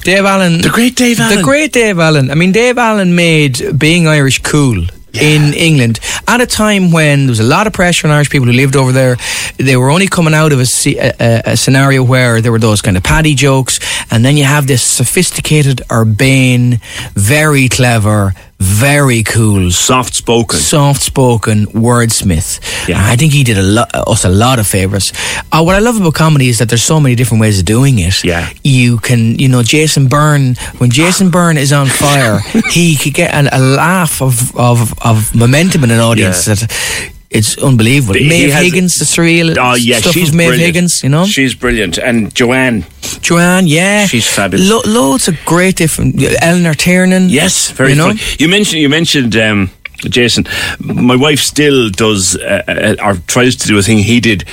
Dave 0.03 0.25
Allen, 0.25 0.61
The 0.61 0.69
great 0.69 0.95
Dave 0.95 1.19
Allen. 1.19 1.37
the 1.37 1.43
great 1.43 1.71
Dave 1.73 1.99
Allen. 1.99 2.31
I 2.31 2.35
mean, 2.35 2.51
Dave 2.51 2.77
Allen 2.77 3.15
made 3.15 3.77
being 3.77 4.07
Irish 4.07 4.39
cool. 4.41 4.85
In 5.13 5.53
England, 5.53 6.01
at 6.27 6.41
a 6.41 6.45
time 6.45 6.91
when 6.91 7.19
there 7.19 7.29
was 7.29 7.39
a 7.39 7.43
lot 7.43 7.67
of 7.67 7.71
pressure 7.73 8.05
on 8.05 8.11
Irish 8.13 8.29
people 8.29 8.47
who 8.47 8.51
lived 8.51 8.75
over 8.75 8.91
there, 8.91 9.15
they 9.55 9.77
were 9.77 9.89
only 9.89 10.07
coming 10.07 10.33
out 10.33 10.51
of 10.51 10.59
a, 10.59 10.65
a, 10.85 11.13
a- 11.21 11.41
a 11.53 11.55
scenario 11.55 12.03
where 12.03 12.41
there 12.41 12.51
were 12.51 12.59
those 12.59 12.81
kind 12.81 12.97
of 12.97 13.03
paddy 13.03 13.33
jokes, 13.33 13.79
and 14.11 14.25
then 14.25 14.35
you 14.35 14.43
have 14.43 14.67
this 14.67 14.83
sophisticated, 14.83 15.81
urbane, 15.89 16.81
very 17.13 17.69
clever, 17.69 18.33
very 18.59 19.21
cool, 19.23 19.69
Soft 19.71 20.13
spoken. 20.15 20.57
soft-spoken 20.59 21.65
wordsmith. 21.67 22.59
Yeah. 22.87 22.97
I 23.05 23.15
think 23.15 23.33
he 23.33 23.43
did 23.43 23.57
a 23.57 23.61
lot, 23.61 23.89
us 23.93 24.23
a 24.25 24.29
lot 24.29 24.59
of 24.59 24.65
favors. 24.67 25.11
Uh, 25.51 25.61
what 25.63 25.75
I 25.75 25.79
love 25.79 25.99
about 25.99 26.13
comedy 26.15 26.47
is 26.49 26.59
that 26.59 26.69
there's 26.69 26.83
so 26.83 26.99
many 26.99 27.15
different 27.15 27.41
ways 27.41 27.59
of 27.59 27.65
doing 27.65 27.99
it. 27.99 28.23
Yeah. 28.23 28.49
you 28.63 28.97
can, 28.99 29.37
you 29.39 29.49
know, 29.49 29.61
Jason 29.61 30.07
Byrne. 30.07 30.55
When 30.77 30.89
Jason 30.89 31.29
Byrne 31.31 31.57
is 31.57 31.73
on 31.73 31.87
fire, 31.87 32.39
he 32.71 32.95
could 32.95 33.13
get 33.13 33.33
a, 33.33 33.57
a 33.57 33.59
laugh 33.59 34.21
of, 34.21 34.55
of 34.57 34.93
of 35.03 35.35
momentum 35.35 35.83
in 35.83 35.91
an 35.91 35.99
audience 35.99 36.47
Yeah. 36.47 36.55
that. 36.55 37.11
It's 37.35 37.57
unbelievable. 37.57 38.15
He 38.15 38.27
Maeve 38.29 38.51
has- 38.53 38.63
Higgins, 38.63 38.93
the 38.95 39.05
surreal 39.05 39.55
Oh 39.59 39.75
yeah, 39.75 39.97
stuff 39.99 40.13
she's 40.13 40.29
of 40.29 40.35
Maeve 40.35 40.47
brilliant. 40.49 40.65
Higgins, 40.75 41.01
you 41.03 41.09
know. 41.09 41.25
she's 41.25 41.53
brilliant. 41.53 41.97
And 41.97 42.33
Joanne, 42.33 42.85
Joanne, 43.21 43.67
yeah, 43.67 44.07
She's 44.07 44.25
fabulous. 44.27 44.69
Lo- 44.69 44.81
loads 44.85 45.27
of 45.27 45.35
great 45.45 45.75
different. 45.75 46.15
Eleanor 46.41 46.73
Tiernan, 46.73 47.29
yes, 47.29 47.71
very 47.71 47.89
you 47.91 47.95
know? 47.97 48.07
funny. 48.07 48.21
You 48.39 48.47
mentioned 48.47 48.81
you 48.81 48.89
mentioned. 48.89 49.35
Um, 49.35 49.69
Jason, 49.97 50.45
my 50.79 51.15
wife 51.15 51.39
still 51.39 51.89
does 51.89 52.37
uh, 52.37 52.63
uh, 52.67 52.95
or 53.03 53.15
tries 53.27 53.55
to 53.57 53.67
do 53.67 53.77
a 53.77 53.81
thing 53.81 53.97
he 53.99 54.19
did, 54.19 54.43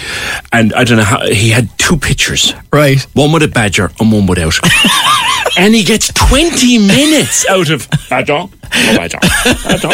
and 0.52 0.72
I 0.74 0.84
don't 0.84 0.98
know 0.98 1.04
how 1.04 1.26
he 1.26 1.50
had 1.50 1.68
two 1.78 1.96
pictures, 1.96 2.54
right? 2.72 3.00
one 3.14 3.32
with 3.32 3.42
a 3.42 3.48
badger 3.48 3.90
and 4.00 4.12
one 4.12 4.26
without, 4.26 4.58
and 5.58 5.74
he 5.74 5.82
gets 5.84 6.12
twenty 6.12 6.78
minutes 6.78 7.46
out 7.48 7.70
of 7.70 7.88
badger, 8.08 8.46
badger, 8.70 9.18
badger. 9.64 9.88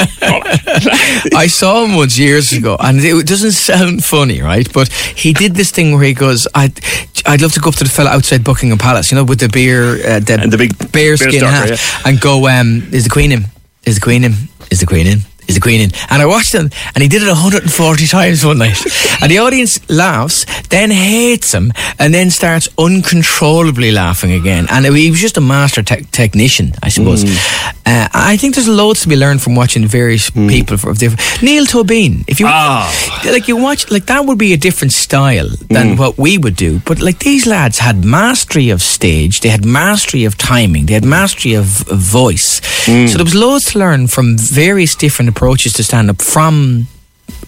I 1.37 1.47
saw 1.49 1.85
him 1.85 1.97
once 1.97 2.19
years 2.19 2.53
ago, 2.53 2.77
and 2.79 3.01
it 3.01 3.27
doesn't 3.27 3.53
sound 3.53 4.05
funny, 4.05 4.41
right? 4.43 4.71
But 4.73 4.93
he 4.93 5.33
did 5.33 5.55
this 5.55 5.71
thing 5.71 5.93
where 5.95 6.05
he 6.05 6.15
goes, 6.15 6.47
"I'd, 6.55 6.79
I'd 7.27 7.41
love 7.41 7.53
to 7.55 7.61
go 7.61 7.71
up 7.71 7.77
to 7.77 7.85
the 7.85 7.91
fella 7.91 8.11
outside 8.11 8.45
Buckingham 8.45 8.79
Palace, 8.79 9.11
you 9.11 9.17
know, 9.17 9.25
with 9.25 9.41
the 9.41 9.49
beer, 9.49 9.95
uh, 10.07 10.21
the, 10.21 10.39
And 10.41 10.53
the 10.53 10.59
big 10.59 10.77
bear 10.93 11.17
bear 11.17 11.17
skin 11.17 11.45
hat, 11.45 11.71
yeah. 11.71 11.77
and 12.05 12.21
go, 12.21 12.47
um, 12.49 12.89
"Is 12.93 13.05
the 13.05 13.11
Queen 13.11 13.33
in? 13.33 13.45
Is 13.85 13.95
the 13.97 14.01
Queen 14.03 14.25
in? 14.25 14.35
Is 14.71 14.81
the 14.81 14.87
Queen 14.87 15.07
in?" 15.07 15.21
Is 15.49 15.55
the 15.55 15.61
Queen 15.61 15.81
in? 15.81 15.91
And 16.11 16.21
I 16.23 16.27
watched 16.27 16.55
him, 16.55 16.71
and 16.95 17.03
he 17.03 17.09
did 17.09 17.23
it 17.23 17.29
140 17.29 18.07
times 18.07 18.45
one 18.45 18.59
night. 18.59 18.79
And 19.21 19.33
the 19.33 19.39
audience 19.39 19.81
laughs, 19.91 20.47
then 20.69 20.93
hates 20.93 21.53
him, 21.53 21.73
and 21.99 22.15
then 22.15 22.31
starts 22.31 22.69
uncontrollably 22.79 23.91
laughing 23.91 24.31
again. 24.33 24.67
And 24.71 24.87
he 24.87 25.11
was 25.11 25.19
just 25.21 25.37
a 25.37 25.41
master 25.41 25.83
te- 25.83 26.05
technician, 26.13 26.73
I 26.85 26.89
suppose. 26.89 27.25
Mm. 27.25 27.75
Uh, 27.85 28.09
I 28.15 28.37
think 28.37 28.55
there's 28.55 28.69
loads 28.69 29.01
to 29.03 29.09
be 29.09 29.17
learned 29.17 29.43
from 29.43 29.57
watching 29.57 29.85
various 29.89 30.31
people 30.31 30.75
of 30.75 30.99
different. 30.99 31.43
Neil 31.43 31.67
Tobin, 31.67 32.25
if 32.29 32.39
you 32.39 32.47
Ah. 32.49 32.87
like, 33.25 33.49
you 33.49 33.57
watch 33.57 33.91
like 33.91 34.07
that 34.07 34.25
would 34.25 34.39
be 34.39 34.53
a 34.53 34.57
different 34.57 34.93
style 34.93 35.49
than 35.69 35.97
Mm. 35.97 35.99
what 35.99 36.17
we 36.17 36.39
would 36.39 36.55
do. 36.55 36.81
But 36.85 37.01
like 37.01 37.19
these 37.19 37.45
lads 37.47 37.79
had 37.79 38.05
mastery 38.05 38.71
of 38.71 38.83
stage, 38.83 39.41
they 39.41 39.49
had 39.49 39.65
mastery 39.65 40.25
of 40.27 40.37
timing, 40.37 40.87
they 40.87 40.95
had 40.95 41.05
mastery 41.05 41.55
of, 41.55 41.89
of 41.89 41.99
voice. 41.99 42.61
Mm. 42.87 43.09
So 43.09 43.17
there 43.17 43.25
was 43.25 43.35
loads 43.35 43.73
to 43.73 43.79
learn 43.79 44.07
from 44.07 44.37
various 44.39 44.95
different 44.95 45.29
approaches 45.39 45.73
to 45.75 45.83
stand 45.83 46.11
up 46.11 46.21
from 46.21 46.87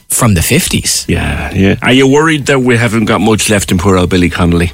from 0.09 0.35
the 0.35 0.42
fifties. 0.42 1.04
Yeah, 1.09 1.52
yeah. 1.54 1.76
Are 1.82 1.92
you 1.92 2.06
worried 2.06 2.47
that 2.47 2.61
we 2.61 2.76
haven't 2.76 3.06
got 3.06 3.20
much 3.20 3.50
left 3.50 3.73
in 3.73 3.78
poor 3.78 3.97
old 3.97 4.11
Billy 4.11 4.30
Connolly? 4.30 4.73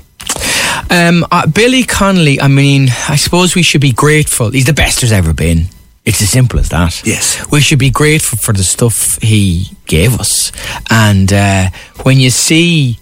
Um, 0.91 1.25
uh, 1.31 1.47
Billy 1.47 1.83
Connolly, 1.85 2.41
I 2.41 2.49
mean, 2.49 2.89
I 3.09 3.17
suppose 3.17 3.55
we 3.57 3.63
should 3.63 3.81
be 3.81 3.93
grateful. 3.93 4.51
He's 4.51 4.67
the 4.67 4.73
best 4.73 5.01
there's 5.01 5.13
ever 5.13 5.33
been. 5.33 5.67
It's 6.05 6.23
as 6.23 6.31
simple 6.31 6.61
as 6.61 6.69
that. 6.69 7.03
Yes. 7.05 7.45
We 7.51 7.61
should 7.61 7.81
be 7.81 7.91
grateful 7.91 8.39
for 8.39 8.53
the 8.53 8.63
stuff 8.63 9.19
he 9.21 9.71
gave 9.87 10.21
us. 10.21 10.53
And 10.91 11.33
uh, 11.33 11.71
when 12.05 12.19
you 12.21 12.31
see, 12.31 12.99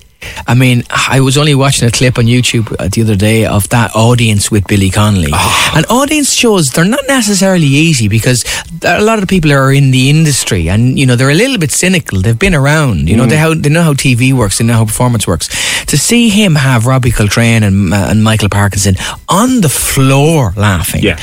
I 0.47 0.55
mean, 0.55 0.85
I 0.91 1.21
was 1.21 1.37
only 1.39 1.55
watching 1.55 1.89
a 1.89 1.91
clip 1.91 2.19
on 2.19 2.25
YouTube 2.25 2.75
uh, 2.79 2.89
the 2.91 3.03
other 3.03 3.17
day 3.17 3.47
of 3.47 3.69
that 3.71 3.95
audience 3.95 4.51
with 4.51 4.67
Billy 4.67 4.91
Connolly. 4.91 5.33
And 5.75 5.87
audience 5.87 6.33
shows, 6.33 6.67
they're 6.69 6.85
not 6.85 7.07
necessarily 7.09 7.67
easy 7.67 8.09
because 8.09 8.45
a 8.83 9.03
lot 9.03 9.19
of 9.19 9.23
the 9.23 9.27
people 9.27 9.53
are 9.53 9.73
in 9.73 9.91
the 9.91 10.11
industry 10.11 10.69
and, 10.69 10.99
you 10.99 11.07
know, 11.07 11.17
they're 11.17 11.31
a 11.31 11.35
little 11.35 11.59
bit 11.59 11.71
cynical. 11.73 12.21
They've 12.21 12.39
been 12.39 12.55
around, 12.55 13.09
you 13.09 13.17
know, 13.17 13.27
they, 13.27 13.37
how, 13.37 13.55
they 13.55 13.69
know 13.69 13.83
how 13.83 13.95
TV 13.95 14.33
works, 14.33 14.59
they 14.59 14.65
know 14.65 14.75
how 14.75 14.85
performance 14.85 15.27
works. 15.27 15.49
To 15.87 15.99
see 15.99 16.29
him 16.29 16.55
have 16.55 16.87
Robbie 16.87 17.11
Coltrane 17.11 17.63
and, 17.63 17.93
uh, 17.93 18.09
and 18.11 18.23
Michael 18.25 18.49
Parkinson 18.49 18.97
on 19.29 19.61
the 19.61 19.69
floor 19.69 20.53
laughing. 20.57 21.03
Yeah. 21.03 21.19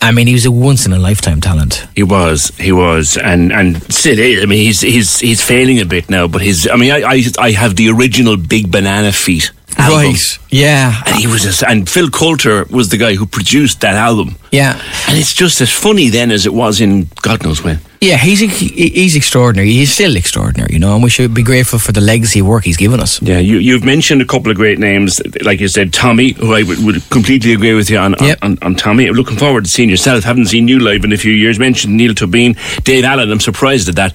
I 0.00 0.12
mean, 0.12 0.26
he 0.26 0.32
was 0.32 0.46
a 0.46 0.52
once 0.52 0.86
in 0.86 0.92
a 0.92 0.98
lifetime 0.98 1.40
talent. 1.40 1.86
He 1.96 2.02
was, 2.02 2.48
he 2.56 2.72
was, 2.72 3.16
and 3.16 3.52
and 3.52 3.82
still 3.92 4.18
is. 4.18 4.42
I 4.42 4.46
mean, 4.46 4.64
he's 4.64 4.80
he's 4.80 5.18
he's 5.18 5.42
failing 5.42 5.80
a 5.80 5.84
bit 5.84 6.08
now, 6.08 6.28
but 6.28 6.40
his. 6.40 6.68
I 6.70 6.76
mean, 6.76 6.92
I 6.92 7.02
I, 7.02 7.22
I 7.38 7.50
have 7.50 7.76
the 7.76 7.90
original 7.90 8.36
Big 8.36 8.70
Banana 8.70 9.12
Feet 9.12 9.50
album, 9.76 10.14
Yeah. 10.50 11.02
and 11.06 11.16
he 11.16 11.26
was, 11.26 11.44
a, 11.62 11.68
and 11.68 11.88
Phil 11.88 12.08
Coulter 12.10 12.64
was 12.70 12.88
the 12.88 12.96
guy 12.96 13.14
who 13.14 13.26
produced 13.26 13.80
that 13.80 13.94
album, 13.94 14.36
Yeah. 14.50 14.80
and 15.08 15.18
it's 15.18 15.34
just 15.34 15.60
as 15.60 15.70
funny 15.70 16.08
then 16.10 16.30
as 16.30 16.46
it 16.46 16.52
was 16.54 16.80
in 16.80 17.08
God 17.22 17.42
knows 17.44 17.62
when. 17.62 17.80
Yeah, 18.00 18.16
he's 18.16 18.38
he's 18.38 19.16
extraordinary. 19.16 19.72
He's 19.72 19.92
still 19.92 20.14
extraordinary, 20.14 20.72
you 20.72 20.78
know, 20.78 20.94
and 20.94 21.02
we 21.02 21.10
should 21.10 21.34
be 21.34 21.42
grateful 21.42 21.80
for 21.80 21.90
the 21.90 22.00
legacy 22.00 22.40
work 22.40 22.62
he's 22.64 22.76
given 22.76 23.00
us. 23.00 23.20
Yeah, 23.20 23.40
you 23.40 23.56
you've 23.58 23.84
mentioned 23.84 24.22
a 24.22 24.24
couple 24.24 24.52
of 24.52 24.56
great 24.56 24.78
names, 24.78 25.20
like 25.42 25.58
you 25.58 25.66
said, 25.66 25.92
Tommy, 25.92 26.30
who 26.34 26.54
I 26.54 26.62
would, 26.62 26.78
would 26.84 27.10
completely 27.10 27.52
agree 27.54 27.74
with 27.74 27.90
you 27.90 27.98
on, 27.98 28.14
on, 28.14 28.36
on, 28.42 28.58
on 28.62 28.74
Tommy. 28.76 29.08
I'm 29.08 29.14
looking 29.16 29.36
forward 29.36 29.64
to 29.64 29.70
seeing 29.70 29.90
yourself. 29.90 30.22
Haven't 30.22 30.46
seen 30.46 30.68
you 30.68 30.78
live 30.78 31.02
in 31.02 31.12
a 31.12 31.16
few 31.16 31.32
years. 31.32 31.58
Mentioned 31.58 31.96
Neil 31.96 32.14
Tobin, 32.14 32.54
Dave 32.84 33.02
Allen. 33.04 33.32
I'm 33.32 33.40
surprised 33.40 33.88
at 33.88 33.96
that. 33.96 34.12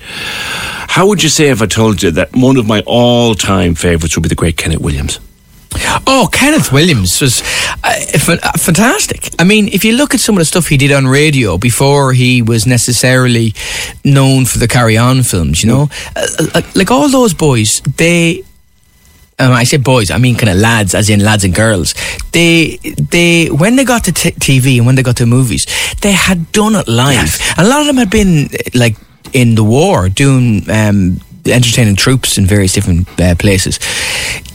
How 0.87 1.05
would 1.07 1.21
you 1.21 1.27
say 1.29 1.49
if 1.49 1.61
I 1.61 1.65
told 1.65 2.01
you 2.03 2.11
that 2.11 2.33
one 2.33 2.55
of 2.55 2.65
my 2.65 2.83
all-time 2.85 3.75
favourites 3.75 4.15
would 4.15 4.23
be 4.23 4.29
the 4.29 4.35
great 4.35 4.55
Kenneth 4.55 4.79
Williams? 4.79 5.19
Oh, 6.05 6.29
Kenneth 6.31 6.71
Williams 6.71 7.21
was 7.21 7.41
uh, 7.83 8.37
uh, 8.43 8.57
fantastic. 8.57 9.29
I 9.39 9.43
mean, 9.43 9.67
if 9.69 9.83
you 9.85 9.93
look 9.93 10.13
at 10.13 10.19
some 10.19 10.35
of 10.35 10.39
the 10.39 10.45
stuff 10.45 10.67
he 10.67 10.77
did 10.77 10.91
on 10.91 11.07
radio 11.07 11.57
before 11.57 12.13
he 12.13 12.41
was 12.41 12.65
necessarily 12.65 13.53
known 14.03 14.45
for 14.45 14.59
the 14.59 14.67
Carry 14.67 14.97
On 14.97 15.23
films, 15.23 15.63
you 15.63 15.69
know, 15.69 15.89
uh, 16.15 16.27
uh, 16.55 16.61
like 16.75 16.91
all 16.91 17.09
those 17.09 17.33
boys, 17.33 17.81
they. 17.97 18.43
Um, 19.39 19.51
I 19.51 19.63
say 19.63 19.77
boys, 19.77 20.11
I 20.11 20.19
mean 20.19 20.35
kind 20.35 20.51
of 20.51 20.57
lads, 20.57 20.93
as 20.93 21.09
in 21.09 21.19
lads 21.19 21.43
and 21.43 21.55
girls. 21.55 21.95
They, 22.33 22.77
they, 22.77 23.47
when 23.47 23.75
they 23.75 23.83
got 23.83 24.03
to 24.03 24.11
t- 24.11 24.31
TV 24.31 24.77
and 24.77 24.85
when 24.85 24.93
they 24.93 25.01
got 25.01 25.17
to 25.17 25.25
movies, 25.25 25.65
they 26.01 26.11
had 26.11 26.51
done 26.51 26.75
it 26.75 26.87
live. 26.87 27.39
And 27.57 27.65
a 27.65 27.69
lot 27.69 27.81
of 27.81 27.87
them 27.87 27.97
had 27.97 28.11
been 28.11 28.45
uh, 28.45 28.57
like 28.75 28.95
in 29.33 29.55
the 29.55 29.63
war 29.63 30.07
doing 30.07 30.69
um, 30.69 31.19
entertaining 31.45 31.95
troops 31.95 32.37
in 32.37 32.45
various 32.45 32.73
different 32.73 33.07
uh, 33.19 33.33
places. 33.35 33.79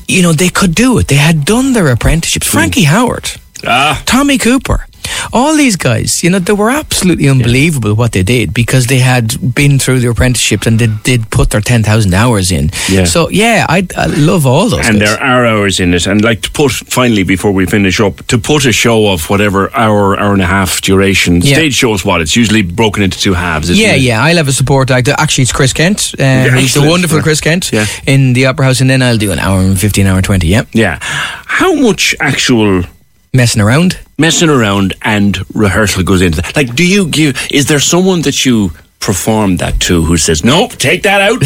You 0.08 0.22
know, 0.22 0.32
they 0.32 0.48
could 0.48 0.74
do 0.74 0.98
it. 0.98 1.06
They 1.08 1.16
had 1.16 1.44
done 1.44 1.72
their 1.74 1.88
apprenticeships. 1.92 2.46
Frankie 2.46 2.84
Howerd, 2.84 3.38
Ah, 3.66 4.02
Tommy 4.06 4.38
Cooper, 4.38 4.86
all 5.32 5.56
these 5.56 5.76
guys, 5.76 6.22
you 6.22 6.30
know, 6.30 6.38
they 6.38 6.52
were 6.52 6.70
absolutely 6.70 7.28
unbelievable 7.28 7.94
what 7.94 8.12
they 8.12 8.22
did 8.22 8.52
because 8.54 8.86
they 8.86 8.98
had 8.98 9.54
been 9.54 9.78
through 9.78 10.00
their 10.00 10.10
apprenticeships 10.10 10.66
and 10.66 10.78
they 10.78 10.88
did 11.04 11.30
put 11.30 11.50
their 11.50 11.60
10,000 11.60 12.14
hours 12.14 12.50
in. 12.50 12.70
Yeah. 12.88 13.04
So, 13.04 13.28
yeah, 13.30 13.66
I, 13.68 13.86
I 13.96 14.06
love 14.06 14.46
all 14.46 14.68
those 14.68 14.86
and 14.88 14.98
guys. 14.98 15.08
there 15.16 15.20
are 15.22 15.46
hours 15.46 15.80
in 15.80 15.94
it. 15.94 16.06
And 16.06 16.22
like 16.22 16.42
to 16.42 16.50
put 16.50 16.72
finally 16.72 17.22
before 17.24 17.52
we 17.52 17.66
finish 17.66 18.00
up, 18.00 18.26
to 18.28 18.38
put 18.38 18.64
a 18.66 18.72
show 18.72 19.08
of 19.12 19.28
whatever 19.30 19.74
hour, 19.74 20.18
hour 20.18 20.32
and 20.32 20.42
a 20.42 20.46
half 20.46 20.80
duration. 20.80 21.40
Yeah. 21.40 21.54
Stage 21.56 21.74
shows 21.74 22.04
what 22.04 22.20
it's 22.20 22.36
usually 22.36 22.62
broken 22.62 23.02
into 23.02 23.18
two 23.18 23.34
halves. 23.34 23.70
Isn't 23.70 23.82
Yeah, 23.84 23.94
it? 23.94 24.02
yeah. 24.02 24.22
I'll 24.22 24.36
have 24.36 24.48
a 24.48 24.52
support 24.52 24.90
actor. 24.90 25.14
Actually, 25.18 25.42
it's 25.42 25.52
Chris 25.52 25.72
Kent. 25.72 26.14
Uh, 26.18 26.44
who's 26.44 26.74
the 26.74 26.82
wonderful 26.82 27.20
Chris 27.22 27.40
Kent 27.40 27.72
Yeah. 27.72 27.86
in 28.06 28.32
the 28.32 28.46
Opera 28.46 28.66
House, 28.66 28.80
and 28.80 28.88
then 28.90 29.02
I'll 29.02 29.18
do 29.18 29.32
an 29.32 29.38
hour 29.38 29.60
and 29.60 29.78
15, 29.78 30.06
hour 30.06 30.22
20. 30.22 30.46
Yep. 30.46 30.68
Yeah. 30.72 30.98
How 31.00 31.74
much 31.74 32.14
actual 32.20 32.84
Messing 33.32 33.60
around. 33.62 33.98
messing 34.18 34.48
around 34.48 34.94
and 35.02 35.38
rehearsal 35.54 36.02
goes 36.02 36.22
into 36.22 36.40
that? 36.42 36.56
Like, 36.56 36.74
do 36.74 36.86
you 36.86 37.06
give? 37.08 37.36
Is 37.50 37.66
there 37.66 37.80
someone 37.80 38.22
that 38.22 38.44
you 38.44 38.72
performed 39.00 39.58
that 39.60 39.78
to 39.80 40.02
who 40.02 40.16
says, 40.16 40.44
nope, 40.44 40.72
take 40.72 41.02
that 41.04 41.20
out? 41.22 41.40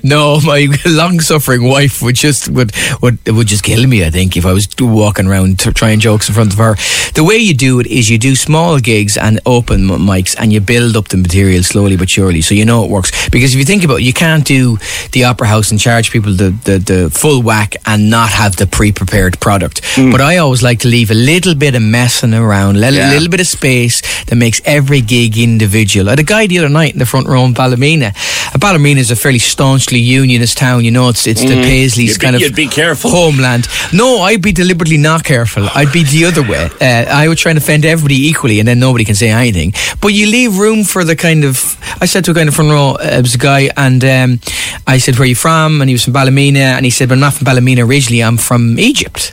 no, 0.04 0.40
my 0.40 0.68
long-suffering 0.86 1.62
wife 1.64 2.00
would 2.02 2.14
just 2.16 2.48
would 2.48 2.72
would 3.02 3.18
would 3.28 3.46
just 3.48 3.64
kill 3.64 3.86
me. 3.86 4.04
I 4.04 4.10
think 4.10 4.36
if 4.36 4.46
I 4.46 4.52
was 4.52 4.68
walking 4.80 5.26
around 5.26 5.58
trying 5.58 6.00
jokes 6.00 6.28
in 6.28 6.34
front 6.34 6.52
of 6.52 6.58
her. 6.58 6.74
The 7.14 7.24
way 7.24 7.36
you 7.36 7.54
do 7.54 7.78
it 7.80 7.86
is 7.86 8.08
you 8.08 8.16
do 8.18 8.34
small 8.34 8.78
gigs 8.78 9.16
and 9.16 9.38
open 9.44 9.80
mics, 9.86 10.34
and 10.38 10.52
you 10.52 10.60
build 10.60 10.96
up 10.96 11.08
the 11.08 11.16
material 11.16 11.62
slowly 11.62 11.96
but 11.96 12.08
surely, 12.08 12.40
so 12.40 12.54
you 12.54 12.64
know 12.64 12.84
it 12.84 12.90
works. 12.90 13.28
Because 13.28 13.52
if 13.52 13.58
you 13.58 13.64
think 13.64 13.84
about 13.84 13.96
it, 14.00 14.04
you 14.04 14.12
can't 14.14 14.44
do 14.44 14.78
the 15.12 15.24
opera 15.24 15.48
house 15.48 15.70
and 15.70 15.78
charge 15.80 16.10
people 16.10 16.32
the 16.32 16.50
the, 16.64 16.78
the 16.78 17.10
full 17.10 17.42
whack 17.42 17.74
and 17.86 18.08
not 18.10 18.30
have 18.30 18.56
the 18.56 18.66
pre-prepared 18.66 19.38
product. 19.40 19.80
Hmm. 19.94 20.10
But 20.10 20.20
I 20.20 20.38
always 20.38 20.62
like 20.62 20.78
to 20.80 20.88
leave 20.88 21.10
a 21.10 21.14
little 21.14 21.54
bit 21.54 21.74
of 21.74 21.82
messing 21.82 22.34
around, 22.34 22.76
a 22.76 22.78
little, 22.80 22.94
Yeah. 22.98 23.10
little 23.10 23.28
bit 23.28 23.40
of 23.40 23.46
space 23.46 24.00
that 24.26 24.36
makes 24.36 24.60
every 24.64 25.00
gig 25.00 25.36
individual. 25.38 26.08
I 26.08 26.12
had 26.12 26.18
a 26.20 26.22
guy 26.22 26.46
the 26.52 26.58
other 26.64 26.68
night 26.68 26.92
in 26.92 26.98
the 26.98 27.06
front 27.06 27.26
row 27.26 27.44
in 27.44 27.52
Ballymena. 27.54 28.12
Uh, 28.54 28.58
Ballymena 28.58 29.00
is 29.00 29.10
a 29.10 29.16
fairly 29.16 29.38
staunchly 29.38 29.98
unionist 29.98 30.56
town. 30.58 30.84
You 30.84 30.90
know, 30.90 31.08
it's 31.08 31.26
it's 31.26 31.40
the 31.42 31.54
Paisleys 31.62 31.92
Mm. 31.92 32.08
You'd 32.08 32.18
be- 32.18 32.24
kind 32.24 32.36
of 32.36 32.42
you'd 32.42 32.54
be 32.56 32.66
careful. 32.68 33.10
homeland. 33.10 33.66
No, 33.92 34.20
I'd 34.22 34.42
be 34.42 34.52
deliberately 34.52 34.96
not 34.98 35.24
careful. 35.24 35.68
I'd 35.74 35.92
be 35.92 36.04
the 36.04 36.24
other 36.26 36.42
way. 36.42 36.70
Uh, 36.80 37.04
I 37.10 37.28
would 37.28 37.38
try 37.38 37.50
and 37.50 37.58
offend 37.58 37.84
everybody 37.84 38.28
equally, 38.28 38.58
and 38.60 38.66
then 38.68 38.78
nobody 38.78 39.04
can 39.04 39.14
say 39.14 39.30
anything. 39.30 39.72
But 40.00 40.08
you 40.08 40.26
leave 40.26 40.58
room 40.58 40.84
for 40.84 41.04
the 41.04 41.16
kind 41.16 41.44
of. 41.44 41.76
I 42.00 42.06
said 42.06 42.24
to 42.24 42.30
a 42.30 42.34
guy 42.34 42.40
in 42.42 42.46
the 42.48 42.52
front 42.52 42.70
row, 42.70 42.90
uh, 43.00 43.18
it 43.18 43.22
was 43.22 43.34
a 43.34 43.38
guy, 43.38 43.70
and 43.76 44.04
um, 44.04 44.40
I 44.86 44.98
said, 44.98 45.14
"Where 45.16 45.22
are 45.24 45.26
you 45.26 45.34
from?" 45.36 45.80
And 45.80 45.88
he 45.88 45.94
was 45.94 46.04
from 46.04 46.12
Ballymena, 46.12 46.74
and 46.76 46.84
he 46.84 46.90
said, 46.90 47.08
"But 47.08 47.14
I'm 47.14 47.20
not 47.20 47.34
from 47.34 47.44
Ballymena 47.44 47.84
originally. 47.86 48.22
I'm 48.22 48.36
from 48.38 48.78
Egypt." 48.78 49.32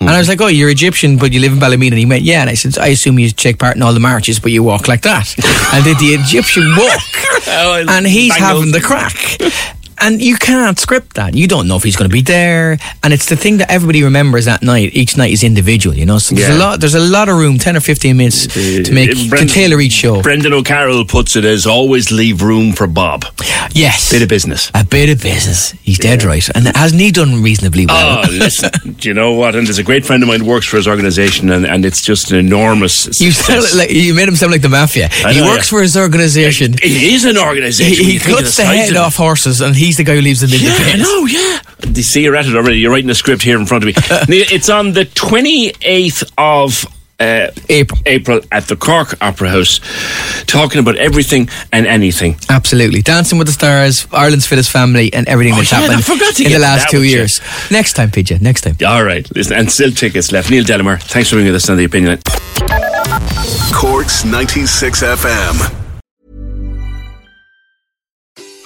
Mm. 0.00 0.06
And 0.06 0.10
I 0.10 0.18
was 0.18 0.28
like, 0.28 0.40
"Oh, 0.40 0.46
you're 0.46 0.70
Egyptian, 0.70 1.18
but 1.18 1.32
you 1.32 1.40
live 1.40 1.52
in 1.52 1.58
Ballymena." 1.58 1.92
And 1.94 1.98
he 1.98 2.06
went, 2.06 2.22
"Yeah." 2.22 2.40
And 2.40 2.50
I 2.50 2.54
said, 2.54 2.78
"I 2.78 2.88
assume 2.88 3.18
you 3.18 3.30
take 3.30 3.58
part 3.58 3.76
in 3.76 3.82
all 3.82 3.92
the 3.92 4.00
marches, 4.00 4.40
but 4.40 4.50
you 4.50 4.62
walk 4.62 4.88
like 4.88 5.02
that." 5.02 5.34
and 5.74 5.84
did 5.84 5.98
the 5.98 6.14
Egyptian 6.14 6.74
walk, 6.76 7.02
Oh, 7.46 7.84
and 7.86 8.06
he's 8.06 8.32
bang 8.32 8.40
having 8.40 8.72
the 8.72 8.80
crack. 8.80 9.14
And 10.00 10.20
you 10.22 10.36
can't 10.36 10.78
script 10.78 11.14
that. 11.14 11.34
You 11.34 11.46
don't 11.46 11.68
know 11.68 11.76
if 11.76 11.82
he's 11.82 11.96
going 11.96 12.08
to 12.08 12.12
be 12.12 12.22
there. 12.22 12.78
And 13.02 13.12
it's 13.12 13.26
the 13.26 13.36
thing 13.36 13.58
that 13.58 13.70
everybody 13.70 14.02
remembers 14.02 14.46
that 14.46 14.62
night. 14.62 14.94
Each 14.94 15.16
night 15.16 15.32
is 15.32 15.42
individual, 15.44 15.94
you 15.96 16.06
know. 16.06 16.18
So 16.18 16.34
there's 16.34 16.48
Yeah. 16.48 16.56
a 16.56 16.58
lot. 16.58 16.80
There's 16.80 16.94
a 16.94 17.00
lot 17.00 17.28
of 17.28 17.36
room, 17.36 17.58
ten 17.58 17.76
or 17.76 17.80
fifteen 17.80 18.16
minutes 18.16 18.46
to 18.46 18.92
make 18.92 19.10
Uh, 19.10 19.36
to 19.36 19.46
tailor 19.46 19.80
each 19.80 19.92
show. 19.92 20.22
Brendan 20.22 20.52
O'Carroll 20.52 21.04
puts 21.04 21.36
it 21.36 21.44
as 21.44 21.66
always 21.66 22.10
leave 22.10 22.42
room 22.42 22.72
for 22.72 22.86
Bob. 22.86 23.26
yes, 23.72 24.10
Bit 24.10 24.22
of 24.22 24.28
business. 24.28 24.70
a 24.74 24.84
bit 24.84 25.10
of 25.10 25.20
business. 25.22 25.74
He's 25.82 25.98
dead 25.98 26.24
right. 26.24 26.48
And 26.54 26.66
hasn't 26.76 27.00
he 27.00 27.10
done 27.10 27.42
reasonably 27.42 27.86
well? 27.86 28.22
Oh, 28.26 28.30
listen, 28.30 28.70
do 28.98 29.08
you 29.08 29.14
know 29.14 29.32
what? 29.32 29.54
And 29.54 29.66
there's 29.66 29.78
a 29.78 29.82
great 29.82 30.04
friend 30.06 30.22
of 30.22 30.28
mine 30.28 30.40
who 30.40 30.46
works 30.46 30.66
for 30.66 30.76
his 30.76 30.88
organisation, 30.88 31.50
and, 31.50 31.66
and 31.66 31.84
it's 31.84 32.02
just 32.02 32.30
an 32.32 32.38
enormous. 32.38 33.20
You 33.20 33.32
sound 33.32 33.66
like 33.76 33.90
you 33.90 34.14
made 34.14 34.28
him 34.28 34.36
sound 34.36 34.52
like 34.52 34.62
the 34.62 34.68
mafia. 34.68 35.08
He 35.08 35.40
works 35.42 35.66
yeah. 35.66 35.76
for 35.78 35.82
his 35.82 35.96
organisation. 35.96 36.74
It 36.74 36.84
is 36.84 37.24
an 37.24 37.36
organisation. 37.38 38.04
he 38.04 38.16
of 38.16 38.22
cuts 38.22 38.56
the 38.56 38.64
head 38.64 38.90
of 38.90 38.96
off 38.96 39.16
horses, 39.16 39.60
and 39.60 39.76
he's 39.90 39.96
the 39.96 40.04
guy 40.04 40.14
who 40.14 40.20
leaves 40.20 40.40
them 40.40 40.50
in 40.52 40.60
Yeah, 40.60 40.70
the 40.78 40.84
I 40.84 40.90
pit. 40.92 41.00
know, 41.00 41.26
yeah. 41.26 41.60
You 41.96 42.02
see, 42.02 42.22
you're 42.22 42.36
at 42.36 42.46
it 42.46 42.54
already. 42.54 42.78
You're 42.78 42.92
writing 42.92 43.10
a 43.10 43.14
script 43.14 43.42
here 43.42 43.58
in 43.58 43.66
front 43.66 43.82
of 43.84 43.88
me. 43.88 43.94
It's 44.56 44.68
on 44.68 44.92
the 44.92 45.04
28th 45.04 46.30
of 46.38 46.86
uh, 47.18 47.50
April. 47.68 48.00
April 48.06 48.40
at 48.52 48.64
the 48.68 48.76
Cork 48.76 49.14
Opera 49.20 49.48
House, 49.50 49.80
talking 50.46 50.78
about 50.80 50.96
everything 50.96 51.48
and 51.72 51.86
anything. 51.86 52.36
Absolutely. 52.48 53.02
Dancing 53.02 53.38
with 53.38 53.46
the 53.48 53.52
Stars, 53.52 54.06
Ireland's 54.12 54.46
Fittest 54.46 54.70
Family, 54.70 55.12
and 55.12 55.28
everything 55.28 55.54
Oh, 55.54 55.56
that's 55.56 55.72
yeah, 55.72 55.78
I 55.78 55.80
happened 55.82 56.04
forgot 56.04 56.34
to 56.36 56.42
in 56.44 56.48
get 56.50 56.54
the 56.58 56.62
last 56.62 56.82
that 56.84 56.90
two 56.90 56.98
one, 57.00 57.08
years. 57.08 57.40
Next 57.70 57.92
time, 57.94 58.10
PJ. 58.10 58.40
Next 58.40 58.60
time. 58.62 58.76
All 58.86 59.04
right, 59.04 59.26
listen, 59.34 59.56
and 59.58 59.70
still 59.70 59.90
tickets 59.90 60.30
left. 60.32 60.50
Neil 60.50 60.64
Delamere, 60.64 60.98
thanks 60.98 61.28
for 61.30 61.36
being 61.36 61.46
with 61.46 61.56
us 61.56 61.68
on 61.68 61.76
the 61.76 61.84
opinion. 61.84 62.20
Corks 63.74 64.24
96 64.24 65.02
FM. 65.02 65.79